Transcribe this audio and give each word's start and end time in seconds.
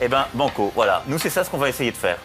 Eh 0.00 0.08
ben, 0.08 0.26
banco, 0.34 0.72
voilà. 0.74 1.02
Nous, 1.06 1.18
c'est 1.18 1.30
ça 1.30 1.44
ce 1.44 1.50
qu'on 1.50 1.58
va 1.58 1.68
essayer 1.68 1.90
de 1.90 1.96
faire. 1.96 2.18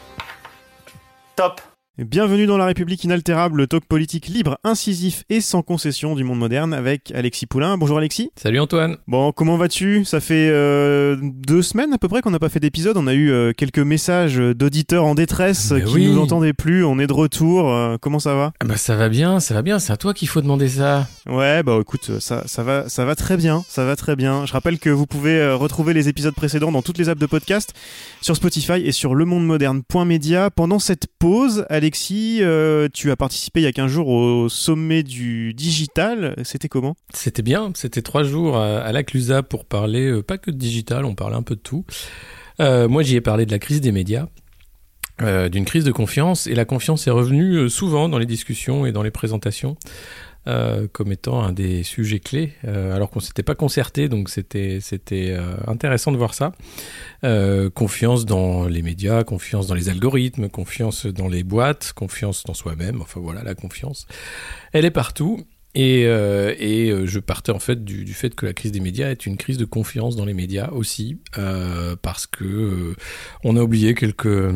Top 1.36 1.62
Bienvenue 2.06 2.46
dans 2.46 2.58
La 2.58 2.66
République 2.66 3.04
inaltérable, 3.04 3.58
le 3.58 3.68
talk 3.68 3.84
politique 3.84 4.28
libre, 4.28 4.58
incisif 4.64 5.26
et 5.30 5.42
sans 5.42 5.64
concession 5.64 6.16
du 6.16 6.24
monde 6.24 6.40
moderne 6.40 6.74
avec 6.74 7.12
Alexis 7.14 7.46
Poulain. 7.46 7.78
Bonjour 7.78 7.98
Alexis. 7.98 8.32
Salut 8.38 8.62
Antoine. 8.62 8.96
Bon, 9.06 9.34
comment 9.34 9.58
vas-tu? 9.58 10.06
Ça 10.06 10.22
fait 10.22 10.48
euh, 10.50 11.18
deux 11.22 11.62
semaines 11.62 11.92
à 11.92 11.98
peu 11.98 12.08
près 12.08 12.22
qu'on 12.22 12.32
n'a 12.32 12.40
pas 12.40 12.48
fait 12.48 12.62
d'épisode. 12.62 12.96
On 12.96 13.06
a 13.06 13.14
eu 13.14 13.32
euh, 13.32 13.52
quelques 13.52 13.80
messages 13.80 14.38
d'auditeurs 14.38 15.04
en 15.04 15.14
détresse 15.14 15.72
Mais 15.72 15.84
qui 15.84 15.94
oui. 15.94 16.08
nous 16.08 16.22
entendaient 16.22 16.54
plus. 16.54 16.86
On 16.86 17.00
est 17.00 17.08
de 17.08 17.12
retour. 17.12 17.70
Euh, 17.70 17.98
comment 18.00 18.20
ça 18.20 18.34
va? 18.34 18.54
Ah 18.62 18.66
bah 18.66 18.78
ça 18.78 18.96
va 18.96 19.10
bien, 19.10 19.42
ça 19.42 19.54
va 19.54 19.62
bien, 19.62 19.78
c'est 19.78 19.92
à 19.92 19.98
toi 19.98 20.14
qu'il 20.14 20.30
faut 20.30 20.42
demander 20.42 20.70
ça. 20.70 21.06
Ouais, 21.28 21.64
bah 21.64 21.80
écoute, 21.82 22.20
ça, 22.22 22.48
ça 22.48 22.64
va, 22.64 22.88
ça 22.88 23.04
va 23.04 23.16
très 23.16 23.36
bien, 23.36 23.66
ça 23.68 23.84
va 23.84 23.98
très 23.98 24.16
bien. 24.16 24.46
Je 24.46 24.54
rappelle 24.54 24.80
que 24.80 24.90
vous 24.90 25.06
pouvez 25.06 25.52
retrouver 25.52 25.94
les 25.94 26.08
épisodes 26.08 26.34
précédents 26.34 26.72
dans 26.72 26.82
toutes 26.82 26.98
les 26.98 27.10
apps 27.10 27.20
de 27.20 27.26
podcast, 27.26 27.74
sur 28.22 28.38
Spotify 28.38 28.82
et 28.86 28.94
sur 28.94 29.16
lemondemoderne.media. 29.16 30.50
Pendant 30.50 30.80
cette 30.80 31.08
pause, 31.20 31.66
Alexis, 31.70 31.89
euh, 32.42 32.88
tu 32.94 33.12
as 33.12 33.16
participé 33.16 33.62
il 33.62 33.64
y 33.64 33.68
a 33.68 33.72
15 33.72 33.92
jours 33.92 34.08
au 34.08 34.50
sommet 34.50 35.04
du 35.04 35.54
digital. 35.54 36.36
C'était 36.44 36.68
comment? 36.68 36.96
C'était 37.14 37.42
bien, 37.42 37.72
c'était 37.76 38.02
trois 38.02 38.24
jours 38.24 38.58
à, 38.58 38.92
la 38.92 39.04
Clusa 39.04 39.44
pour 39.44 39.66
parler 39.66 40.08
euh, 40.08 40.24
pas 40.24 40.38
que 40.38 40.52
de 40.52 40.58
digital, 40.58 41.06
on 41.06 41.16
parlait 41.16 41.36
un 41.36 41.44
peu 41.44 41.56
de 41.56 41.62
tout. 41.62 41.86
Euh, 42.60 42.88
moi 42.88 43.04
j'y 43.04 43.16
ai 43.16 43.22
parlé 43.22 43.46
de 43.46 43.52
la 43.52 43.60
crise 43.60 43.82
des 43.82 43.92
médias, 43.92 44.28
d'une 45.20 45.66
crise 45.66 45.84
de 45.84 45.92
confiance, 45.92 46.48
et 46.48 46.56
la 46.56 46.64
confiance 46.64 47.06
est 47.08 47.12
revenue 47.12 47.70
souvent 47.70 48.08
dans 48.08 48.18
les 48.18 48.26
discussions 48.26 48.86
et 48.86 48.94
dans 48.94 49.04
les 49.04 49.12
présentations. 49.12 49.76
Euh, 50.48 50.88
comme 50.92 51.12
étant 51.12 51.44
un 51.44 51.52
des 51.52 51.84
sujets 51.84 52.22
clés, 52.22 52.54
euh, 52.66 52.96
alors 52.96 53.10
qu'on 53.10 53.20
s'était 53.20 53.44
pas 53.44 53.56
concerté, 53.56 54.08
donc 54.08 54.30
c'était 54.30 54.80
euh, 55.14 55.58
intéressant 55.68 56.14
de 56.14 56.18
voir 56.18 56.34
ça. 56.34 56.54
Confiance 57.76 58.26
dans 58.26 58.66
les 58.66 58.82
médias, 58.82 59.24
confiance 59.24 59.68
dans 59.68 59.76
les 59.76 59.90
algorithmes, 59.90 60.48
confiance 60.48 61.06
dans 61.06 61.28
les 61.28 61.44
boîtes, 61.44 61.92
confiance 61.94 62.46
dans 62.46 62.54
soi-même. 62.54 63.02
Enfin 63.02 63.20
voilà, 63.20 63.44
la 63.44 63.54
confiance, 63.54 64.08
elle 64.72 64.86
est 64.86 64.92
partout. 64.92 65.46
Et, 65.76 66.02
et 66.02 67.06
je 67.06 67.20
partais 67.20 67.52
en 67.52 67.60
fait 67.60 67.84
du, 67.84 68.12
fait 68.14 68.34
que 68.34 68.48
la 68.48 68.54
crise 68.54 68.72
des 68.72 68.80
médias 68.80 69.12
est 69.12 69.28
une 69.28 69.38
crise 69.38 69.58
de 69.58 69.66
confiance 69.66 70.16
dans 70.16 70.26
les 70.26 70.34
médias 70.34 70.70
aussi, 70.72 71.20
parce 72.02 72.26
que 72.26 72.96
on 73.44 73.56
a 73.56 73.62
oublié 73.62 73.94
quelques 73.94 74.52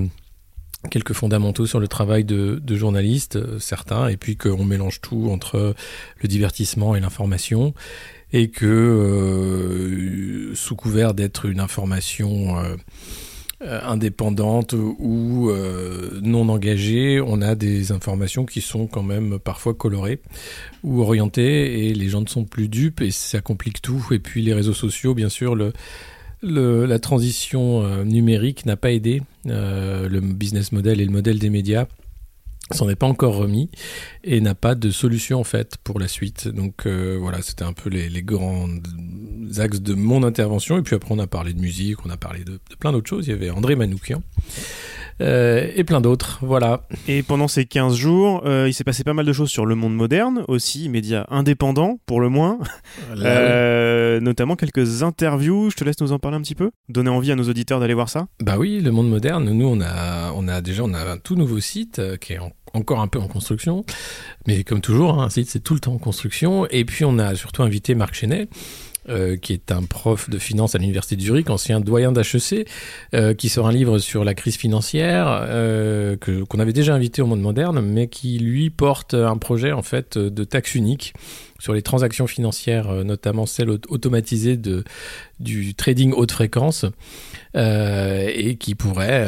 quelques 0.89 1.13
fondamentaux 1.13 1.65
sur 1.65 1.79
le 1.79 1.87
travail 1.87 2.23
de, 2.23 2.59
de 2.63 2.75
journalistes, 2.75 3.35
euh, 3.37 3.59
certains, 3.59 4.07
et 4.07 4.17
puis 4.17 4.37
qu'on 4.37 4.65
mélange 4.65 5.01
tout 5.01 5.29
entre 5.31 5.75
le 6.21 6.27
divertissement 6.27 6.95
et 6.95 6.99
l'information, 6.99 7.73
et 8.31 8.49
que 8.49 8.65
euh, 8.65 10.55
sous 10.55 10.75
couvert 10.75 11.13
d'être 11.13 11.45
une 11.45 11.59
information 11.59 12.57
euh, 12.57 12.75
euh, 13.61 13.79
indépendante 13.85 14.73
ou 14.73 15.49
euh, 15.49 16.19
non 16.21 16.49
engagée, 16.49 17.21
on 17.21 17.41
a 17.41 17.55
des 17.55 17.93
informations 17.93 18.45
qui 18.45 18.59
sont 18.59 18.87
quand 18.87 19.03
même 19.03 19.39
parfois 19.39 19.73
colorées 19.73 20.19
ou 20.83 21.01
orientées, 21.01 21.87
et 21.87 21.93
les 21.93 22.09
gens 22.09 22.21
ne 22.21 22.27
sont 22.27 22.43
plus 22.43 22.67
dupes, 22.67 22.99
et 23.01 23.11
ça 23.11 23.39
complique 23.39 23.81
tout. 23.81 24.05
Et 24.11 24.19
puis 24.19 24.41
les 24.41 24.53
réseaux 24.53 24.73
sociaux, 24.73 25.13
bien 25.13 25.29
sûr, 25.29 25.55
le, 25.55 25.71
le- 26.43 26.85
la 26.85 26.99
transition 26.99 27.83
euh, 27.83 28.03
numérique 28.03 28.65
n'a 28.65 28.75
pas 28.77 28.91
aidé 28.91 29.21
euh, 29.47 30.07
le 30.09 30.19
business 30.21 30.71
model 30.71 31.01
et 31.01 31.05
le 31.05 31.11
modèle 31.11 31.39
des 31.39 31.49
médias 31.49 31.85
s'en 32.71 32.89
est 32.89 32.95
pas 32.95 33.07
encore 33.07 33.35
remis 33.35 33.69
et 34.23 34.39
n'a 34.41 34.55
pas 34.55 34.73
de 34.75 34.89
solution 34.89 35.39
en 35.39 35.43
fait 35.43 35.77
pour 35.83 35.99
la 35.99 36.07
suite. 36.07 36.47
Donc 36.47 36.85
euh, 36.85 37.17
voilà, 37.19 37.41
c'était 37.41 37.63
un 37.65 37.73
peu 37.73 37.89
les, 37.89 38.09
les 38.09 38.23
grands 38.23 38.67
axes 39.57 39.81
de 39.81 39.93
mon 39.93 40.23
intervention. 40.23 40.77
Et 40.77 40.81
puis 40.81 40.95
après, 40.95 41.13
on 41.13 41.19
a 41.19 41.27
parlé 41.27 41.53
de 41.53 41.59
musique, 41.59 42.05
on 42.05 42.09
a 42.09 42.17
parlé 42.17 42.43
de, 42.43 42.53
de 42.53 42.75
plein 42.79 42.91
d'autres 42.91 43.09
choses. 43.09 43.27
Il 43.27 43.31
y 43.31 43.33
avait 43.33 43.49
André 43.49 43.75
Manoukian 43.75 44.23
euh, 45.21 45.69
et 45.75 45.83
plein 45.83 46.01
d'autres. 46.01 46.39
Voilà. 46.41 46.83
Et 47.07 47.23
pendant 47.23 47.47
ces 47.47 47.65
15 47.65 47.95
jours, 47.95 48.41
euh, 48.45 48.67
il 48.67 48.73
s'est 48.73 48.83
passé 48.83 49.03
pas 49.03 49.13
mal 49.13 49.25
de 49.25 49.33
choses 49.33 49.49
sur 49.49 49.65
le 49.65 49.75
monde 49.75 49.95
moderne 49.95 50.43
aussi, 50.47 50.89
médias 50.89 51.25
indépendants 51.29 51.99
pour 52.05 52.19
le 52.21 52.29
moins. 52.29 52.59
Euh, 53.15 54.19
notamment 54.19 54.55
quelques 54.55 55.03
interviews. 55.03 55.69
Je 55.69 55.75
te 55.75 55.83
laisse 55.83 55.99
nous 56.01 56.11
en 56.11 56.19
parler 56.19 56.37
un 56.37 56.41
petit 56.41 56.55
peu. 56.55 56.71
Donner 56.89 57.09
envie 57.09 57.31
à 57.31 57.35
nos 57.35 57.47
auditeurs 57.49 57.79
d'aller 57.79 57.93
voir 57.93 58.09
ça. 58.09 58.27
Bah 58.41 58.55
oui, 58.57 58.79
le 58.81 58.91
monde 58.91 59.09
moderne. 59.09 59.49
Nous, 59.49 59.65
on 59.67 59.79
a, 59.81 60.31
on 60.35 60.47
a 60.47 60.61
déjà, 60.61 60.83
on 60.83 60.93
a 60.93 60.99
un 61.13 61.17
tout 61.17 61.35
nouveau 61.35 61.59
site 61.59 61.99
euh, 61.99 62.17
qui 62.17 62.33
est 62.33 62.39
en- 62.39 62.51
encore 62.73 62.99
un 62.99 63.07
peu 63.07 63.19
en 63.19 63.27
construction, 63.27 63.85
mais 64.47 64.63
comme 64.63 64.81
toujours, 64.81 65.19
hein, 65.21 65.25
un 65.25 65.29
site 65.29 65.47
c'est 65.49 65.59
tout 65.63 65.73
le 65.75 65.79
temps 65.79 65.93
en 65.93 65.97
construction. 65.99 66.65
Et 66.71 66.85
puis 66.85 67.05
on 67.05 67.19
a 67.19 67.35
surtout 67.35 67.63
invité 67.63 67.93
Marc 67.95 68.15
Chenet. 68.15 68.47
Euh, 69.09 69.35
qui 69.37 69.53
est 69.53 69.71
un 69.71 69.83
prof 69.83 70.29
de 70.29 70.37
finance 70.37 70.75
à 70.75 70.77
l'université 70.77 71.15
de 71.15 71.21
Zurich, 71.21 71.49
ancien 71.49 71.79
doyen 71.79 72.11
d'HEC, 72.11 72.67
euh, 73.13 73.33
qui 73.33 73.49
sort 73.49 73.67
un 73.67 73.71
livre 73.71 73.99
sur 73.99 74.23
la 74.23 74.33
crise 74.33 74.55
financière 74.55 75.25
euh, 75.29 76.15
qu'on 76.17 76.59
avait 76.59 76.73
déjà 76.73 76.95
invité 76.95 77.21
au 77.21 77.25
monde 77.25 77.41
moderne, 77.41 77.81
mais 77.81 78.07
qui 78.07 78.39
lui 78.39 78.69
porte 78.69 79.13
un 79.13 79.37
projet 79.37 79.71
en 79.71 79.81
fait 79.81 80.17
de 80.17 80.43
taxe 80.43 80.75
unique 80.75 81.13
sur 81.59 81.73
les 81.73 81.81
transactions 81.81 82.27
financières, 82.27 83.05
notamment 83.05 83.45
celles 83.45 83.69
aut- 83.69 83.79
automatisées 83.89 84.57
de 84.57 84.83
du 85.39 85.73
trading 85.75 86.13
haute 86.13 86.31
fréquence 86.31 86.85
et 87.55 88.55
qui 88.59 88.75
pourrait 88.75 89.27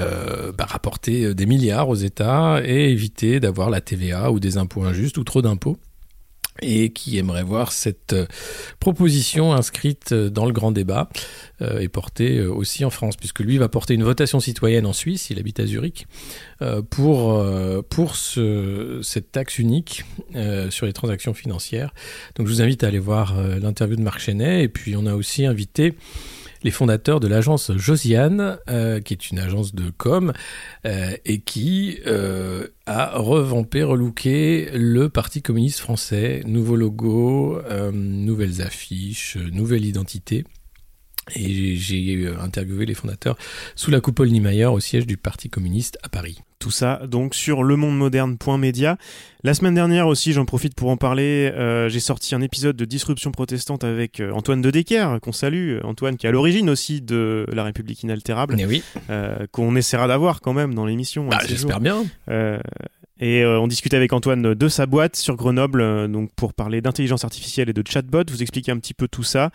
bah, 0.58 0.66
rapporter 0.66 1.34
des 1.34 1.46
milliards 1.46 1.90
aux 1.90 1.96
États 1.96 2.62
et 2.64 2.90
éviter 2.92 3.40
d'avoir 3.40 3.70
la 3.70 3.82
TVA 3.82 4.32
ou 4.32 4.40
des 4.40 4.58
impôts 4.58 4.84
injustes 4.84 5.18
ou 5.18 5.24
trop 5.24 5.42
d'impôts 5.42 5.78
et 6.62 6.92
qui 6.92 7.18
aimerait 7.18 7.44
voir 7.44 7.72
cette 7.72 8.14
euh, 8.14 8.26
proposition 8.80 9.54
inscrite 9.54 10.14
euh, 10.14 10.30
dans 10.30 10.46
le 10.46 10.54
grand 10.54 10.72
débat 10.72 11.10
euh, 11.62 11.80
et 11.80 11.90
portée 11.90 12.38
euh, 12.38 12.50
aussi 12.52 12.86
en 12.86 12.90
France, 12.90 13.18
puisque 13.18 13.42
lui 13.42 13.58
va 13.58 13.68
porter 13.68 13.94
une 13.94 14.04
votation 14.04 14.40
citoyenne 14.40 14.86
en 14.86 14.94
Suisse, 14.94 15.30
il 15.30 15.40
habite 15.40 15.60
à 15.60 15.66
Zurich, 15.66 16.08
euh, 16.62 16.82
pour, 16.82 17.34
euh, 17.34 17.82
pour 17.82 18.16
ce, 18.16 19.02
cette 19.04 19.32
taxe 19.32 19.60
unique 19.60 20.06
sur 20.70 20.86
les 20.86 20.94
transactions 20.94 21.34
financières. 21.34 21.94
Donc 22.36 22.48
je 22.48 22.54
vous 22.54 22.62
invite 22.62 22.84
à 22.84 22.88
aller 22.88 23.00
voir 23.00 23.36
l'interview 23.42 23.96
de 23.96 24.02
Marc 24.02 24.20
Chenet, 24.20 24.64
et 24.64 24.68
puis 24.68 24.96
on 24.96 25.06
a 25.06 25.14
aussi 25.14 25.46
invité 25.46 25.94
les 26.66 26.72
fondateurs 26.72 27.20
de 27.20 27.28
l'agence 27.28 27.72
Josiane, 27.78 28.58
euh, 28.70 29.00
qui 29.00 29.14
est 29.14 29.30
une 29.30 29.38
agence 29.38 29.76
de 29.76 29.92
com, 29.96 30.34
euh, 30.88 31.16
et 31.24 31.40
qui 31.40 32.00
euh, 32.08 32.68
a 32.88 33.20
revampé, 33.20 33.84
relooké 33.84 34.72
le 34.74 35.08
Parti 35.08 35.44
communiste 35.44 35.80
français. 35.80 36.42
Nouveau 36.48 36.76
logo, 36.76 37.62
nouvelles 37.94 38.64
affiches, 38.64 39.38
nouvelle 39.38 39.86
identité. 39.86 40.44
Et 41.36 41.76
j'ai- 41.76 42.28
interviewé 42.40 42.86
les 42.86 42.94
fondateurs 42.94 43.36
sous 43.76 43.90
la 43.90 44.00
coupole 44.00 44.30
Niemeyer 44.30 44.66
au 44.66 44.80
siège 44.80 45.08
du 45.08 45.18
Parti 45.18 45.50
communiste 45.50 45.98
à 46.04 46.10
Paris. 46.10 46.42
Tout 46.60 46.70
ça 46.72 47.02
donc 47.08 47.34
sur 47.36 47.64
lemondemoderne.media. 47.64 48.98
La 49.44 49.54
semaine 49.54 49.74
dernière 49.76 50.08
aussi, 50.08 50.34
j'en 50.34 50.46
profite 50.46 50.76
pour 50.76 50.90
en 50.90 50.98
parler, 50.98 51.52
euh, 51.56 51.90
j'ai 51.90 52.00
sorti 52.00 52.34
un 52.36 52.42
épisode 52.42 52.76
de 52.76 52.86
Disruption 52.86 53.32
protestante 53.32 53.84
avec 53.84 54.20
euh, 54.20 54.32
Antoine 54.32 54.62
de 54.62 54.72
Decker, 54.72 55.20
qu'on 55.22 55.32
salue, 55.32 55.78
Antoine 55.84 56.18
qui 56.18 56.26
est 56.26 56.30
à 56.30 56.32
l'origine 56.32 56.70
aussi 56.70 57.02
de 57.02 57.46
La 57.52 57.64
République 57.64 58.02
inaltérable, 58.04 58.56
Mais 58.56 58.66
oui, 58.66 58.84
euh, 59.10 59.46
qu'on 59.52 59.76
essaiera 59.76 60.08
d'avoir 60.08 60.42
quand 60.42 60.54
même 60.54 60.74
dans 60.74 60.86
l'émission. 60.86 61.26
un 61.26 61.30
bah, 61.30 61.40
j'espère 61.48 61.80
bien. 61.80 62.06
Et 63.20 63.44
euh, 63.44 63.60
on 63.60 63.68
discutait 63.68 63.96
avec 63.96 64.12
Antoine 64.12 64.54
de 64.54 64.68
sa 64.68 64.86
boîte 64.86 65.16
sur 65.16 65.36
Grenoble, 65.38 65.80
euh, 65.82 66.08
donc 66.08 66.32
pour 66.36 66.54
parler 66.54 66.82
d'intelligence 66.82 67.24
artificielle 67.24 67.70
et 67.70 67.74
de 67.74 67.84
chatbot, 67.88 68.24
vous 68.30 68.42
expliquer 68.42 68.74
un 68.74 68.78
petit 68.78 68.94
peu 68.94 69.08
tout 69.08 69.24
ça, 69.24 69.52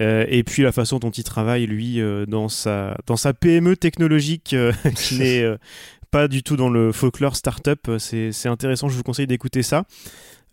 Euh, 0.00 0.26
et 0.28 0.42
puis 0.44 0.62
la 0.62 0.72
façon 0.72 0.98
dont 0.98 1.10
il 1.10 1.24
travaille 1.24 1.66
lui 1.66 2.02
euh, 2.02 2.26
dans 2.26 2.50
sa 2.50 2.98
dans 3.06 3.16
sa 3.16 3.32
PME 3.32 3.76
technologique 3.76 4.52
euh, 4.52 4.72
qui 4.94 5.18
n'est 5.18 5.56
pas 6.10 6.28
du 6.28 6.42
tout 6.42 6.56
dans 6.56 6.68
le 6.68 6.92
folklore 6.92 7.36
startup. 7.36 7.90
C'est 7.98 8.32
c'est 8.32 8.48
intéressant, 8.48 8.88
je 8.88 8.96
vous 8.96 9.02
conseille 9.02 9.26
d'écouter 9.26 9.62
ça. 9.62 9.84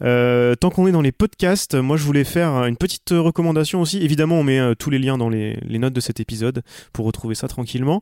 Euh, 0.04 0.56
tant 0.56 0.70
qu'on 0.70 0.88
est 0.88 0.92
dans 0.92 1.02
les 1.02 1.12
podcasts, 1.12 1.76
moi 1.76 1.98
je 1.98 2.04
voulais 2.04 2.24
faire 2.24 2.66
une 2.66 2.78
petite 2.78 3.10
recommandation 3.12 3.82
aussi. 3.82 4.04
Évidemment, 4.04 4.40
on 4.40 4.44
met 4.44 4.60
euh, 4.60 4.76
tous 4.76 4.90
les 4.90 5.00
liens 5.00 5.18
dans 5.18 5.30
les, 5.30 5.58
les 5.62 5.80
notes 5.80 5.94
de 5.94 6.02
cet 6.02 6.20
épisode 6.20 6.64
pour 6.92 7.06
retrouver 7.06 7.36
ça 7.36 7.48
tranquillement. 7.48 8.02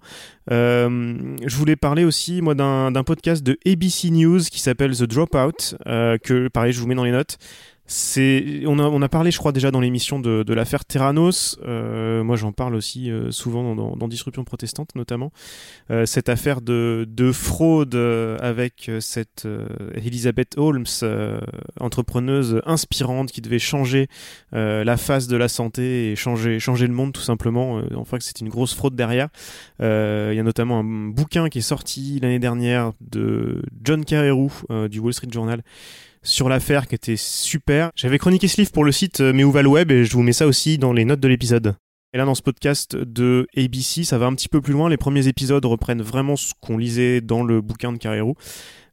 Euh, 0.51 1.35
je 1.45 1.55
voulais 1.55 1.75
parler 1.75 2.03
aussi 2.03 2.41
moi 2.41 2.55
d'un 2.55 3.03
podcast 3.03 3.43
de 3.43 3.57
ABC 3.65 4.09
News 4.09 4.39
qui 4.39 4.59
s'appelle 4.59 4.95
The 4.95 5.03
Dropout, 5.03 5.75
euh, 5.87 6.17
que 6.17 6.47
pareil 6.47 6.73
je 6.73 6.79
vous 6.79 6.87
mets 6.87 6.95
dans 6.95 7.03
les 7.03 7.11
notes. 7.11 7.37
C'est, 7.91 8.63
on 8.67 8.79
a, 8.79 8.83
on 8.83 9.01
a 9.01 9.09
parlé, 9.09 9.31
je 9.31 9.37
crois, 9.37 9.51
déjà 9.51 9.69
dans 9.69 9.81
l'émission 9.81 10.21
de, 10.21 10.43
de 10.43 10.53
l'affaire 10.53 10.85
Terranos. 10.85 11.59
Euh, 11.65 12.23
moi, 12.23 12.37
j'en 12.37 12.53
parle 12.53 12.75
aussi 12.75 13.11
euh, 13.11 13.31
souvent 13.31 13.75
dans, 13.75 13.97
dans, 13.97 14.07
Disruption 14.07 14.45
protestante, 14.45 14.95
notamment. 14.95 15.33
Euh, 15.89 16.05
cette 16.05 16.29
affaire 16.29 16.61
de, 16.61 17.05
de 17.09 17.33
fraude 17.33 17.95
euh, 17.95 18.37
avec 18.39 18.87
euh, 18.87 19.01
cette 19.01 19.45
Elizabeth 19.93 20.57
Holmes, 20.57 20.85
entrepreneuse 21.81 22.61
inspirante 22.65 23.29
qui 23.31 23.41
devait 23.41 23.59
changer 23.59 24.07
la 24.53 24.95
face 24.95 25.27
de 25.27 25.35
la 25.35 25.49
santé 25.49 26.11
et 26.11 26.15
changer, 26.15 26.59
changer 26.59 26.87
le 26.87 26.93
monde, 26.93 27.11
tout 27.11 27.21
simplement. 27.21 27.81
enfin, 27.95 28.17
que 28.17 28.23
c'était 28.23 28.45
une 28.45 28.49
grosse 28.49 28.73
fraude 28.73 28.95
derrière. 28.95 29.27
Il 29.79 30.33
y 30.33 30.39
a 30.39 30.43
notamment 30.43 30.79
un 30.79 31.09
bouquin 31.09 31.49
qui 31.49 31.57
est 31.57 31.61
sorti 31.61 32.19
l'année 32.21 32.39
dernière 32.39 32.93
de 33.01 33.61
John 33.83 34.05
Carreyrou 34.05 34.51
du 34.89 34.99
Wall 34.99 35.13
Street 35.13 35.27
Journal 35.31 35.61
sur 36.23 36.49
l'affaire 36.49 36.87
qui 36.87 36.95
était 36.95 37.17
super. 37.17 37.91
J'avais 37.95 38.17
chroniqué 38.17 38.47
ce 38.47 38.57
livre 38.61 38.71
pour 38.71 38.83
le 38.83 38.91
site 38.91 39.21
euh, 39.21 39.33
Mais 39.33 39.43
où 39.43 39.51
va 39.51 39.61
le 39.61 39.69
web 39.69 39.91
et 39.91 40.05
je 40.05 40.13
vous 40.13 40.23
mets 40.23 40.33
ça 40.33 40.47
aussi 40.47 40.77
dans 40.77 40.93
les 40.93 41.05
notes 41.05 41.19
de 41.19 41.27
l'épisode. 41.27 41.75
Et 42.13 42.17
là, 42.17 42.25
dans 42.25 42.35
ce 42.35 42.41
podcast 42.41 42.95
de 42.95 43.47
ABC, 43.55 44.03
ça 44.03 44.17
va 44.17 44.25
un 44.25 44.35
petit 44.35 44.49
peu 44.49 44.59
plus 44.59 44.73
loin. 44.73 44.89
Les 44.89 44.97
premiers 44.97 45.27
épisodes 45.27 45.63
reprennent 45.63 46.01
vraiment 46.01 46.35
ce 46.35 46.53
qu'on 46.59 46.77
lisait 46.77 47.21
dans 47.21 47.43
le 47.43 47.61
bouquin 47.61 47.93
de 47.93 47.97
Carrero. 47.97 48.35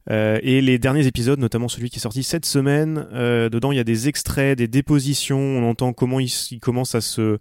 Euh, 0.09 0.39
et 0.41 0.61
les 0.61 0.79
derniers 0.79 1.05
épisodes, 1.05 1.39
notamment 1.39 1.67
celui 1.67 1.89
qui 1.89 1.97
est 1.97 2.01
sorti 2.01 2.23
cette 2.23 2.45
semaine, 2.45 3.07
euh, 3.13 3.49
dedans 3.49 3.71
il 3.71 3.75
y 3.75 3.81
a 3.81 3.83
des 3.83 4.07
extraits, 4.07 4.57
des 4.57 4.67
dépositions, 4.67 5.39
on 5.39 5.69
entend 5.69 5.93
comment 5.93 6.19
il, 6.19 6.31
il 6.51 6.59
commence 6.59 6.95
à 6.95 7.01
se 7.01 7.37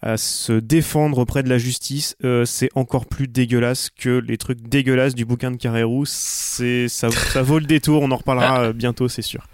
à 0.00 0.16
se 0.16 0.52
défendre 0.52 1.18
auprès 1.18 1.42
de 1.42 1.48
la 1.48 1.58
justice, 1.58 2.16
euh, 2.24 2.44
c'est 2.44 2.70
encore 2.74 3.06
plus 3.06 3.28
dégueulasse 3.28 3.90
que 3.90 4.18
les 4.18 4.38
trucs 4.38 4.60
dégueulasses 4.60 5.14
du 5.14 5.24
bouquin 5.24 5.50
de 5.50 5.56
Carrérou. 5.56 6.04
C'est 6.06 6.88
ça, 6.88 7.10
ça 7.10 7.42
vaut 7.42 7.58
le 7.58 7.66
détour. 7.66 8.02
On 8.02 8.10
en 8.10 8.16
reparlera 8.16 8.62
euh, 8.62 8.72
bientôt, 8.72 9.08
c'est 9.08 9.22
sûr. 9.22 9.46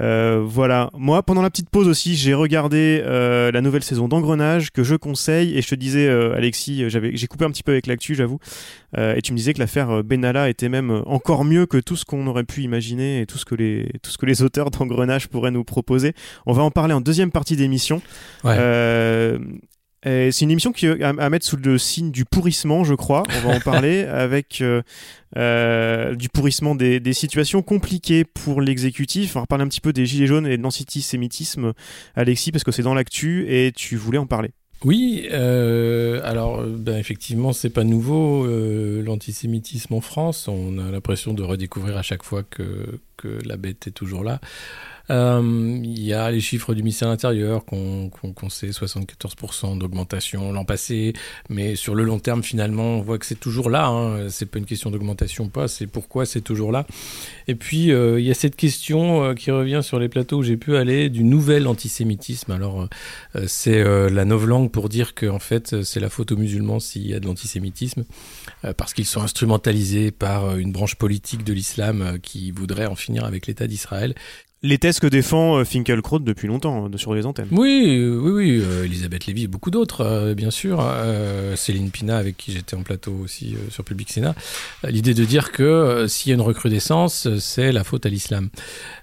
Euh, 0.00 0.42
voilà. 0.44 0.90
Moi, 0.96 1.22
pendant 1.22 1.42
la 1.42 1.50
petite 1.50 1.70
pause 1.70 1.88
aussi, 1.88 2.14
j'ai 2.14 2.34
regardé 2.34 3.02
euh, 3.04 3.50
la 3.50 3.60
nouvelle 3.60 3.82
saison 3.82 4.08
d'Engrenage 4.08 4.70
que 4.70 4.82
je 4.82 4.94
conseille. 4.94 5.56
Et 5.56 5.62
je 5.62 5.68
te 5.68 5.74
disais, 5.74 6.06
euh, 6.06 6.34
Alexis, 6.36 6.88
j'avais, 6.88 7.16
j'ai 7.16 7.26
coupé 7.26 7.44
un 7.44 7.50
petit 7.50 7.62
peu 7.62 7.72
avec 7.72 7.86
l'actu, 7.86 8.14
j'avoue. 8.14 8.38
et 8.96 9.20
tu 9.22 9.32
me 9.32 9.36
disais 9.36 9.52
que 9.52 9.58
l'affaire 9.58 10.02
Benalla 10.02 10.48
était 10.48 10.68
même 10.68 11.02
encore 11.06 11.44
mieux 11.44 11.66
que 11.66 11.78
tout 11.78 11.96
ce 11.96 12.04
qu'on 12.04 12.26
aurait 12.26 12.44
pu 12.44 12.62
imaginer 12.62 13.20
et 13.20 13.26
tout 13.26 13.38
ce 13.38 13.44
que 13.44 13.54
les, 13.54 13.90
tout 14.02 14.10
ce 14.10 14.18
que 14.18 14.26
les 14.26 14.42
auteurs 14.42 14.70
d'Engrenage 14.70 15.28
pourraient 15.28 15.50
nous 15.50 15.64
proposer. 15.64 16.14
On 16.46 16.52
va 16.52 16.62
en 16.62 16.70
parler 16.70 16.94
en 16.94 17.00
deuxième 17.00 17.30
partie 17.30 17.56
d'émission. 17.56 18.00
Ouais. 18.44 18.56
C'est 20.04 20.42
une 20.42 20.50
émission 20.50 20.72
qui 20.72 20.86
à, 20.86 21.08
à, 21.08 21.30
mettre 21.30 21.44
sous 21.44 21.56
le 21.56 21.76
signe 21.78 22.10
du 22.10 22.24
pourrissement, 22.24 22.84
je 22.84 22.94
crois. 22.94 23.22
On 23.36 23.48
va 23.48 23.56
en 23.56 23.60
parler 23.64 24.04
avec 24.04 24.60
euh, 24.60 24.82
euh, 25.36 26.14
du 26.14 26.28
pourrissement 26.28 26.74
des, 26.74 27.00
des, 27.00 27.12
situations 27.12 27.62
compliquées 27.62 28.24
pour 28.24 28.60
l'exécutif. 28.60 29.36
On 29.36 29.40
va 29.40 29.46
parler 29.46 29.64
un 29.64 29.68
petit 29.68 29.80
peu 29.80 29.92
des 29.92 30.06
gilets 30.06 30.26
jaunes 30.26 30.46
et 30.46 30.56
de 30.56 30.62
l'antisémitisme, 30.62 31.72
Alexis, 32.14 32.52
parce 32.52 32.64
que 32.64 32.72
c'est 32.72 32.82
dans 32.82 32.94
l'actu 32.94 33.46
et 33.48 33.72
tu 33.74 33.96
voulais 33.96 34.18
en 34.18 34.26
parler. 34.26 34.50
Oui, 34.84 35.28
euh, 35.32 36.20
alors 36.22 36.62
ben, 36.62 36.98
effectivement, 36.98 37.52
c'est 37.52 37.70
pas 37.70 37.82
nouveau 37.82 38.46
euh, 38.46 39.02
l'antisémitisme 39.02 39.94
en 39.94 40.00
France. 40.00 40.46
On 40.46 40.78
a 40.78 40.90
l'impression 40.92 41.34
de 41.34 41.42
redécouvrir 41.42 41.96
à 41.96 42.02
chaque 42.02 42.22
fois 42.22 42.44
que, 42.44 43.00
que 43.16 43.38
la 43.44 43.56
bête 43.56 43.88
est 43.88 43.92
toujours 43.92 44.22
là. 44.22 44.40
Euh, 45.10 45.80
il 45.82 46.02
y 46.02 46.12
a 46.12 46.30
les 46.30 46.40
chiffres 46.40 46.74
du 46.74 46.82
ministère 46.82 47.08
de 47.08 47.12
l'Intérieur 47.12 47.64
qu'on 47.64 48.10
qu 48.10 48.50
sait 48.50 48.68
74% 48.68 49.78
d'augmentation 49.78 50.52
l'an 50.52 50.64
passé, 50.64 51.12
mais 51.48 51.76
sur 51.76 51.94
le 51.94 52.04
long 52.04 52.18
terme, 52.18 52.42
finalement, 52.42 52.98
on 52.98 53.00
voit 53.00 53.18
que 53.18 53.26
c'est 53.26 53.38
toujours 53.40 53.70
là. 53.70 53.86
Hein. 53.86 54.28
C'est 54.28 54.46
pas 54.46 54.58
une 54.58 54.66
question 54.66 54.90
d'augmentation 54.90 55.44
ou 55.44 55.48
pas, 55.48 55.68
c'est 55.68 55.86
pourquoi 55.86 56.26
c'est 56.26 56.40
toujours 56.40 56.72
là. 56.72 56.86
Et 57.46 57.54
puis, 57.54 57.92
euh, 57.92 58.20
il 58.20 58.26
y 58.26 58.30
a 58.30 58.34
cette 58.34 58.56
question 58.56 59.24
euh, 59.24 59.34
qui 59.34 59.50
revient 59.50 59.80
sur 59.82 59.98
les 59.98 60.08
plateaux 60.08 60.38
où 60.38 60.42
j'ai 60.42 60.56
pu 60.56 60.76
aller 60.76 61.08
du 61.08 61.24
nouvel 61.24 61.66
antisémitisme. 61.66 62.52
Alors, 62.52 62.88
euh, 63.36 63.44
c'est 63.46 63.80
euh, 63.80 64.08
la 64.10 64.24
novlangue 64.24 64.70
pour 64.70 64.88
dire 64.88 65.14
que 65.14 65.26
en 65.26 65.38
fait, 65.38 65.82
c'est 65.82 66.00
la 66.00 66.10
faute 66.10 66.32
aux 66.32 66.36
musulmans 66.36 66.80
s'il 66.80 67.06
y 67.06 67.14
a 67.14 67.20
de 67.20 67.26
l'antisémitisme, 67.26 68.04
parce 68.76 68.92
qu'ils 68.92 69.06
sont 69.06 69.22
instrumentalisés 69.22 70.10
par 70.10 70.56
une 70.56 70.72
branche 70.72 70.96
politique 70.96 71.44
de 71.44 71.52
l'islam 71.52 72.18
qui 72.22 72.50
voudrait 72.50 72.86
en 72.86 72.96
finir 72.96 73.24
avec 73.24 73.46
l'État 73.46 73.66
d'Israël 73.66 74.14
les 74.62 74.78
thèses 74.78 74.98
que 74.98 75.06
défend 75.06 75.58
euh, 75.58 75.64
Finkelkraut 75.64 76.18
depuis 76.18 76.48
longtemps 76.48 76.86
hein, 76.86 76.90
sur 76.96 77.14
les 77.14 77.26
antennes. 77.26 77.48
Oui, 77.52 77.98
euh, 78.00 78.18
oui, 78.18 78.30
oui. 78.32 78.62
Euh, 78.62 78.84
Elisabeth 78.84 79.26
Lévy 79.26 79.44
et 79.44 79.46
beaucoup 79.46 79.70
d'autres, 79.70 80.34
bien 80.34 80.50
sûr. 80.50 80.80
Euh, 80.82 81.54
Céline 81.54 81.90
Pina, 81.90 82.16
avec 82.16 82.36
qui 82.36 82.52
j'étais 82.52 82.74
en 82.74 82.82
plateau 82.82 83.12
aussi 83.12 83.56
sur 83.70 83.84
Public 83.84 84.10
Sénat. 84.10 84.34
L'idée 84.84 85.14
de 85.14 85.24
dire 85.24 85.52
que 85.52 86.06
s'il 86.08 86.30
y 86.30 86.32
a 86.32 86.34
une 86.34 86.40
recrudescence, 86.40 87.28
c'est 87.38 87.72
la 87.72 87.84
faute 87.84 88.06
à 88.06 88.08
l'islam. 88.08 88.50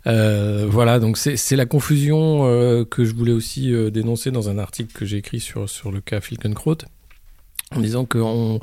voilà, 0.06 1.00
donc 1.00 1.18
c'est 1.18 1.56
la 1.56 1.66
confusion 1.66 2.86
que 2.90 3.06
je 3.06 3.13
voulais 3.13 3.31
aussi 3.31 3.74
dénoncer 3.92 4.31
dans 4.31 4.50
un 4.50 4.57
article 4.57 4.94
que 4.94 5.06
j'ai 5.06 5.18
écrit 5.18 5.40
sur, 5.40 5.69
sur 5.69 5.92
le 5.92 6.02
cas 6.02 6.22
Finkelkraut 6.22 6.78
en 7.75 7.81
disant 7.81 8.06
qu'il 8.06 8.22
n'y 8.22 8.60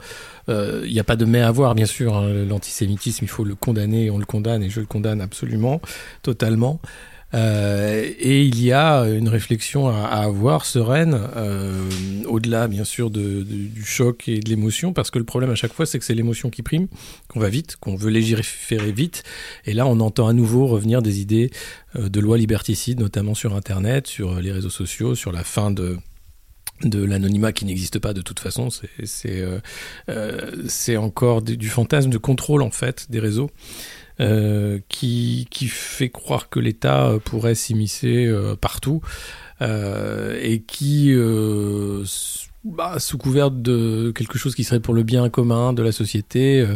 euh, 0.49 1.01
a 1.01 1.05
pas 1.05 1.17
de 1.17 1.25
mais 1.25 1.41
à 1.41 1.51
voir, 1.51 1.75
bien 1.75 1.87
sûr. 1.87 2.17
Hein, 2.17 2.45
L'antisémitisme, 2.49 3.25
il 3.25 3.29
faut 3.29 3.45
le 3.45 3.55
condamner, 3.55 4.11
on 4.11 4.19
le 4.19 4.25
condamne, 4.25 4.63
et 4.63 4.71
je 4.71 4.81
le 4.81 4.87
condamne 4.87 5.21
absolument, 5.21 5.81
totalement. 6.23 6.81
Euh, 7.35 8.11
et 8.19 8.43
il 8.43 8.63
y 8.63 8.73
a 8.73 9.05
une 9.05 9.29
réflexion 9.29 9.89
à, 9.89 10.05
avoir 10.05 10.67
sereine, 10.67 11.19
euh, 11.37 11.89
au-delà 12.27 12.69
bien 12.69 12.85
sûr 12.85 13.09
du 13.11 13.85
choc 13.85 14.29
et 14.29 14.41
de 14.41 14.51
l'émotion, 14.51 14.93
parce 14.93 15.11
que 15.11 15.19
le 15.19 15.25
problème 15.25 15.51
à 15.51 15.55
chaque 15.55 15.73
fois, 15.73 15.87
c'est 15.87 15.99
que 15.99 16.05
c'est 16.05 16.15
l'émotion 16.15 16.51
qui 16.51 16.63
prime, 16.63 16.89
qu'on 17.29 17.41
va 17.41 17.49
vite, 17.49 17.77
qu'on 17.77 17.97
veut 17.97 18.11
légiférer 18.11 18.93
vite, 18.93 19.23
et 19.65 19.73
là 19.73 19.87
on 19.87 20.01
entend 20.01 20.29
à 20.29 20.35
nouveau 20.35 20.67
revenir 20.67 21.01
des 21.01 21.21
idées 21.21 21.51
de 21.95 22.21
lois 22.21 22.37
liberticides, 22.37 23.01
notamment 23.01 23.35
sur 23.35 23.55
Internet, 23.55 24.07
sur 24.07 24.39
les 24.39 24.53
réseaux 24.53 24.69
sociaux, 24.69 25.15
sur 25.15 25.33
la 25.33 25.43
fin 25.43 25.71
de 25.71 25.97
de 26.85 27.05
l'anonymat 27.05 27.53
qui 27.53 27.65
n'existe 27.65 27.99
pas 27.99 28.13
de 28.13 28.23
toute 28.23 28.41
façon, 28.41 28.69
c'est 28.71 29.41
euh, 29.41 29.61
euh, 30.09 30.97
encore 30.97 31.43
du, 31.43 31.69
fantasme 31.69 32.11
de 32.11 32.19
contrôle 32.19 32.63
en 32.63 32.71
fait 32.71 33.11
des 33.11 33.21
réseaux 33.21 33.51
euh, 34.21 34.79
qui, 34.89 35.47
qui 35.51 35.67
fait 35.67 36.11
croire 36.11 36.49
que 36.49 36.61
l'État 36.61 37.13
pourrait 37.25 37.55
s'immiscer 37.55 38.33
partout 38.61 39.01
et 39.61 40.65
qui 40.67 41.15
bah, 42.65 42.99
sous 42.99 43.19
couvert 43.19 43.51
de 43.51 44.13
quelque 44.15 44.39
chose 44.39 44.55
qui 44.55 44.65
serait 44.65 44.81
pour 44.81 44.95
le 44.95 45.03
bien 45.03 45.29
commun 45.31 45.73
de 45.73 45.83
la 45.83 45.93
société, 45.93 46.67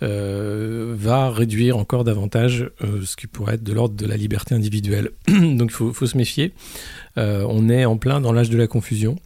va 0.00 1.30
réduire 1.30 1.76
encore 1.76 2.04
davantage 2.04 2.70
ce 2.80 3.16
qui 3.16 3.26
pourrait 3.28 3.54
être 3.54 3.62
de 3.62 3.72
l'ordre 3.72 3.94
de 3.94 4.06
la 4.06 4.16
liberté 4.16 4.54
individuelle. 4.54 5.10
Donc 5.28 5.70
il 5.70 5.70
faut, 5.70 5.92
faut, 5.92 6.06
se 6.06 6.16
méfier. 6.16 6.52
On 7.16 7.68
est 7.68 7.84
en 7.84 7.96
plein 7.96 8.20
dans 8.20 8.32
l'âge 8.32 8.50
de 8.50 8.58
la 8.58 8.66
confusion. 8.66 9.16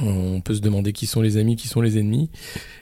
On 0.00 0.40
peut 0.40 0.54
se 0.54 0.60
demander 0.60 0.92
qui 0.92 1.06
sont 1.06 1.22
les 1.22 1.36
amis, 1.36 1.56
qui 1.56 1.68
sont 1.68 1.80
les 1.80 1.98
ennemis. 1.98 2.30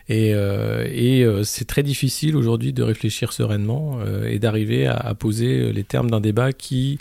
Et, 0.09 0.35
euh, 0.35 0.87
euh, 0.87 1.45
c'est 1.45 1.65
très 1.65 1.83
difficile 1.83 2.37
aujourd'hui 2.37 2.73
de 2.73 2.83
réfléchir 2.83 3.33
sereinement 3.33 3.99
euh, 4.01 4.29
et 4.29 4.39
d'arriver 4.39 4.87
à, 4.87 5.15
poser 5.15 5.73
les 5.73 5.85
termes 5.85 6.11
d'un 6.11 6.21
débat 6.21 6.53
qui 6.53 6.99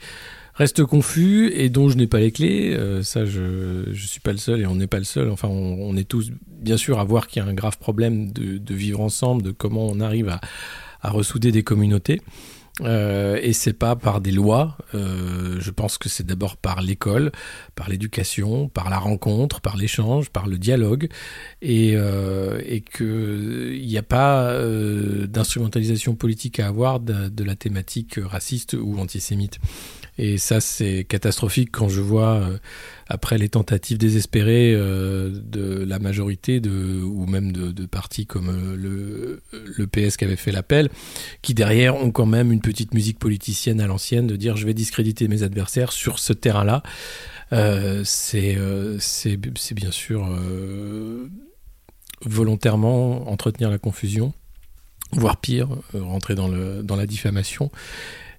reste 0.54 0.86
confus 0.86 1.52
et 1.54 1.70
dont 1.70 1.90
je 1.90 1.98
n'ai 1.98 2.08
pas 2.08 2.20
les 2.20 2.32
clés. 2.32 2.78
Ça, 3.04 3.26
je 3.26 3.90
ne 3.90 3.94
suis 3.94 4.22
pas 4.22 4.32
le 4.32 4.38
seul 4.38 4.62
et 4.62 4.66
on 4.66 4.76
n'est 4.76 4.88
pas 4.88 5.00
le 5.00 5.04
seul. 5.04 5.30
Enfin, 5.30 5.50
on, 5.50 5.98
est 5.98 6.08
tous, 6.08 6.32
bien 6.48 6.78
sûr, 6.78 7.00
à 7.00 7.04
voir 7.04 7.28
qu'il 7.28 7.44
y 7.44 7.46
a 7.46 7.50
un 7.50 7.54
grave 7.54 7.78
problème 7.78 8.32
de, 8.32 8.58
de, 8.58 8.74
vivre 8.74 9.02
ensemble, 9.02 9.42
de 9.42 9.52
comment 9.52 9.88
on 9.88 10.00
arrive 10.00 10.30
à, 10.30 10.40
à 11.02 11.10
ressouder 11.10 11.52
des 11.52 11.64
communautés. 11.64 12.22
Euh, 12.82 13.40
et 13.42 13.54
c'est 13.54 13.74
pas 13.74 13.96
par 13.96 14.22
des 14.22 14.32
lois. 14.32 14.78
Euh, 14.94 15.58
je 15.60 15.72
pense 15.72 15.98
que 15.98 16.10
c'est 16.10 16.26
d'abord 16.26 16.58
par 16.58 16.82
l'école, 16.82 17.32
par 17.76 17.90
l'éducation, 17.90 18.68
par 18.68 18.90
la 18.90 19.00
rencontre, 19.00 19.62
par 19.62 19.78
l'échange, 19.78 20.30
par 20.30 20.48
le 20.48 20.58
dialogue, 20.58 21.08
et, 21.62 21.94
euh, 21.96 22.60
et 22.66 22.82
que 22.82 23.72
il 23.74 23.88
n'y 23.88 23.98
a 23.98 24.04
pas 24.04 24.50
euh, 24.52 25.26
d'instrumentalisation 25.28 26.16
politique 26.16 26.60
à 26.60 26.68
avoir 26.68 27.00
de, 27.00 27.44
la 27.44 27.56
thématique 27.56 28.20
raciste 28.22 28.76
ou 28.80 28.98
antisémite. 29.00 29.60
Et 30.18 30.38
ça, 30.38 30.62
c'est 30.62 31.04
catastrophique 31.04 31.70
quand 31.72 31.90
je 31.90 32.00
vois, 32.00 32.36
euh, 32.36 32.58
après 33.08 33.38
les 33.38 33.50
tentatives 33.50 33.98
désespérées 33.98 34.74
euh, 34.74 35.30
de 35.30 35.84
la 35.84 36.00
majorité, 36.00 36.62
de, 36.62 37.02
ou 37.02 37.26
même 37.26 37.52
de, 37.52 37.86
partis 37.86 38.26
comme 38.26 38.50
euh, 38.50 39.42
le, 39.78 39.88
PS 39.88 40.16
qui 40.16 40.24
avait 40.24 40.38
fait 40.38 40.54
l'appel, 40.54 40.90
qui 41.42 41.54
derrière 41.54 41.98
ont 41.98 42.12
quand 42.12 42.26
même 42.26 42.54
une 42.54 42.62
petite 42.62 42.94
musique 42.94 43.20
politicienne 43.20 43.82
à 43.82 43.88
l'ancienne 43.88 44.26
de 44.26 44.38
dire 44.38 44.56
je 44.56 44.66
vais 44.66 44.74
discréditer 44.74 45.28
mes 45.28 45.44
adversaires 45.44 45.92
sur 45.92 46.20
ce 46.20 46.32
terrain-là. 46.32 46.82
C'est 48.06 48.58
bien 49.76 49.92
sûr 49.92 50.28
volontairement 52.26 53.30
entretenir 53.30 53.70
la 53.70 53.78
confusion, 53.78 54.34
voire 55.12 55.38
pire, 55.38 55.70
rentrer 55.94 56.36
dans, 56.36 56.48
le, 56.48 56.82
dans 56.84 56.96
la 56.96 57.06
diffamation 57.06 57.70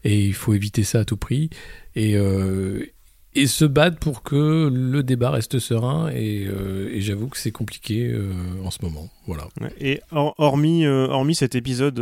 et 0.05 0.25
il 0.25 0.35
faut 0.35 0.55
éviter 0.55 0.83
ça 0.85 1.01
à 1.01 1.05
tout 1.05 1.17
prix. 1.17 1.51
Et, 1.95 2.17
euh, 2.17 2.85
et 3.39 3.47
se 3.47 3.67
battent 3.67 3.99
pour 4.01 4.23
que 4.23 4.71
le 4.73 5.03
débat 5.03 5.31
reste 5.31 5.59
serein. 5.59 6.09
Et, 6.15 6.47
euh, 6.47 6.89
j'avoue 7.01 7.29
que 7.29 7.37
c'est 7.37 7.51
compliqué 7.51 8.07
euh, 8.07 8.33
en 8.65 8.71
ce 8.71 8.79
moment. 8.83 9.11
Voilà. 9.27 9.49
Et 9.79 10.01
hor- 10.11 10.35
hormis, 10.39 10.87
hormis 10.87 11.35
cet 11.35 11.55
épisode 11.55 11.97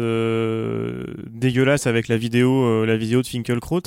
dégueulasse 1.31 1.87
avec 1.87 2.07
la 2.09 2.17
vidéo, 2.17 2.85
la 2.85 2.97
vidéo 2.97 3.23
de 3.23 3.27
Finkelkraut, 3.27 3.81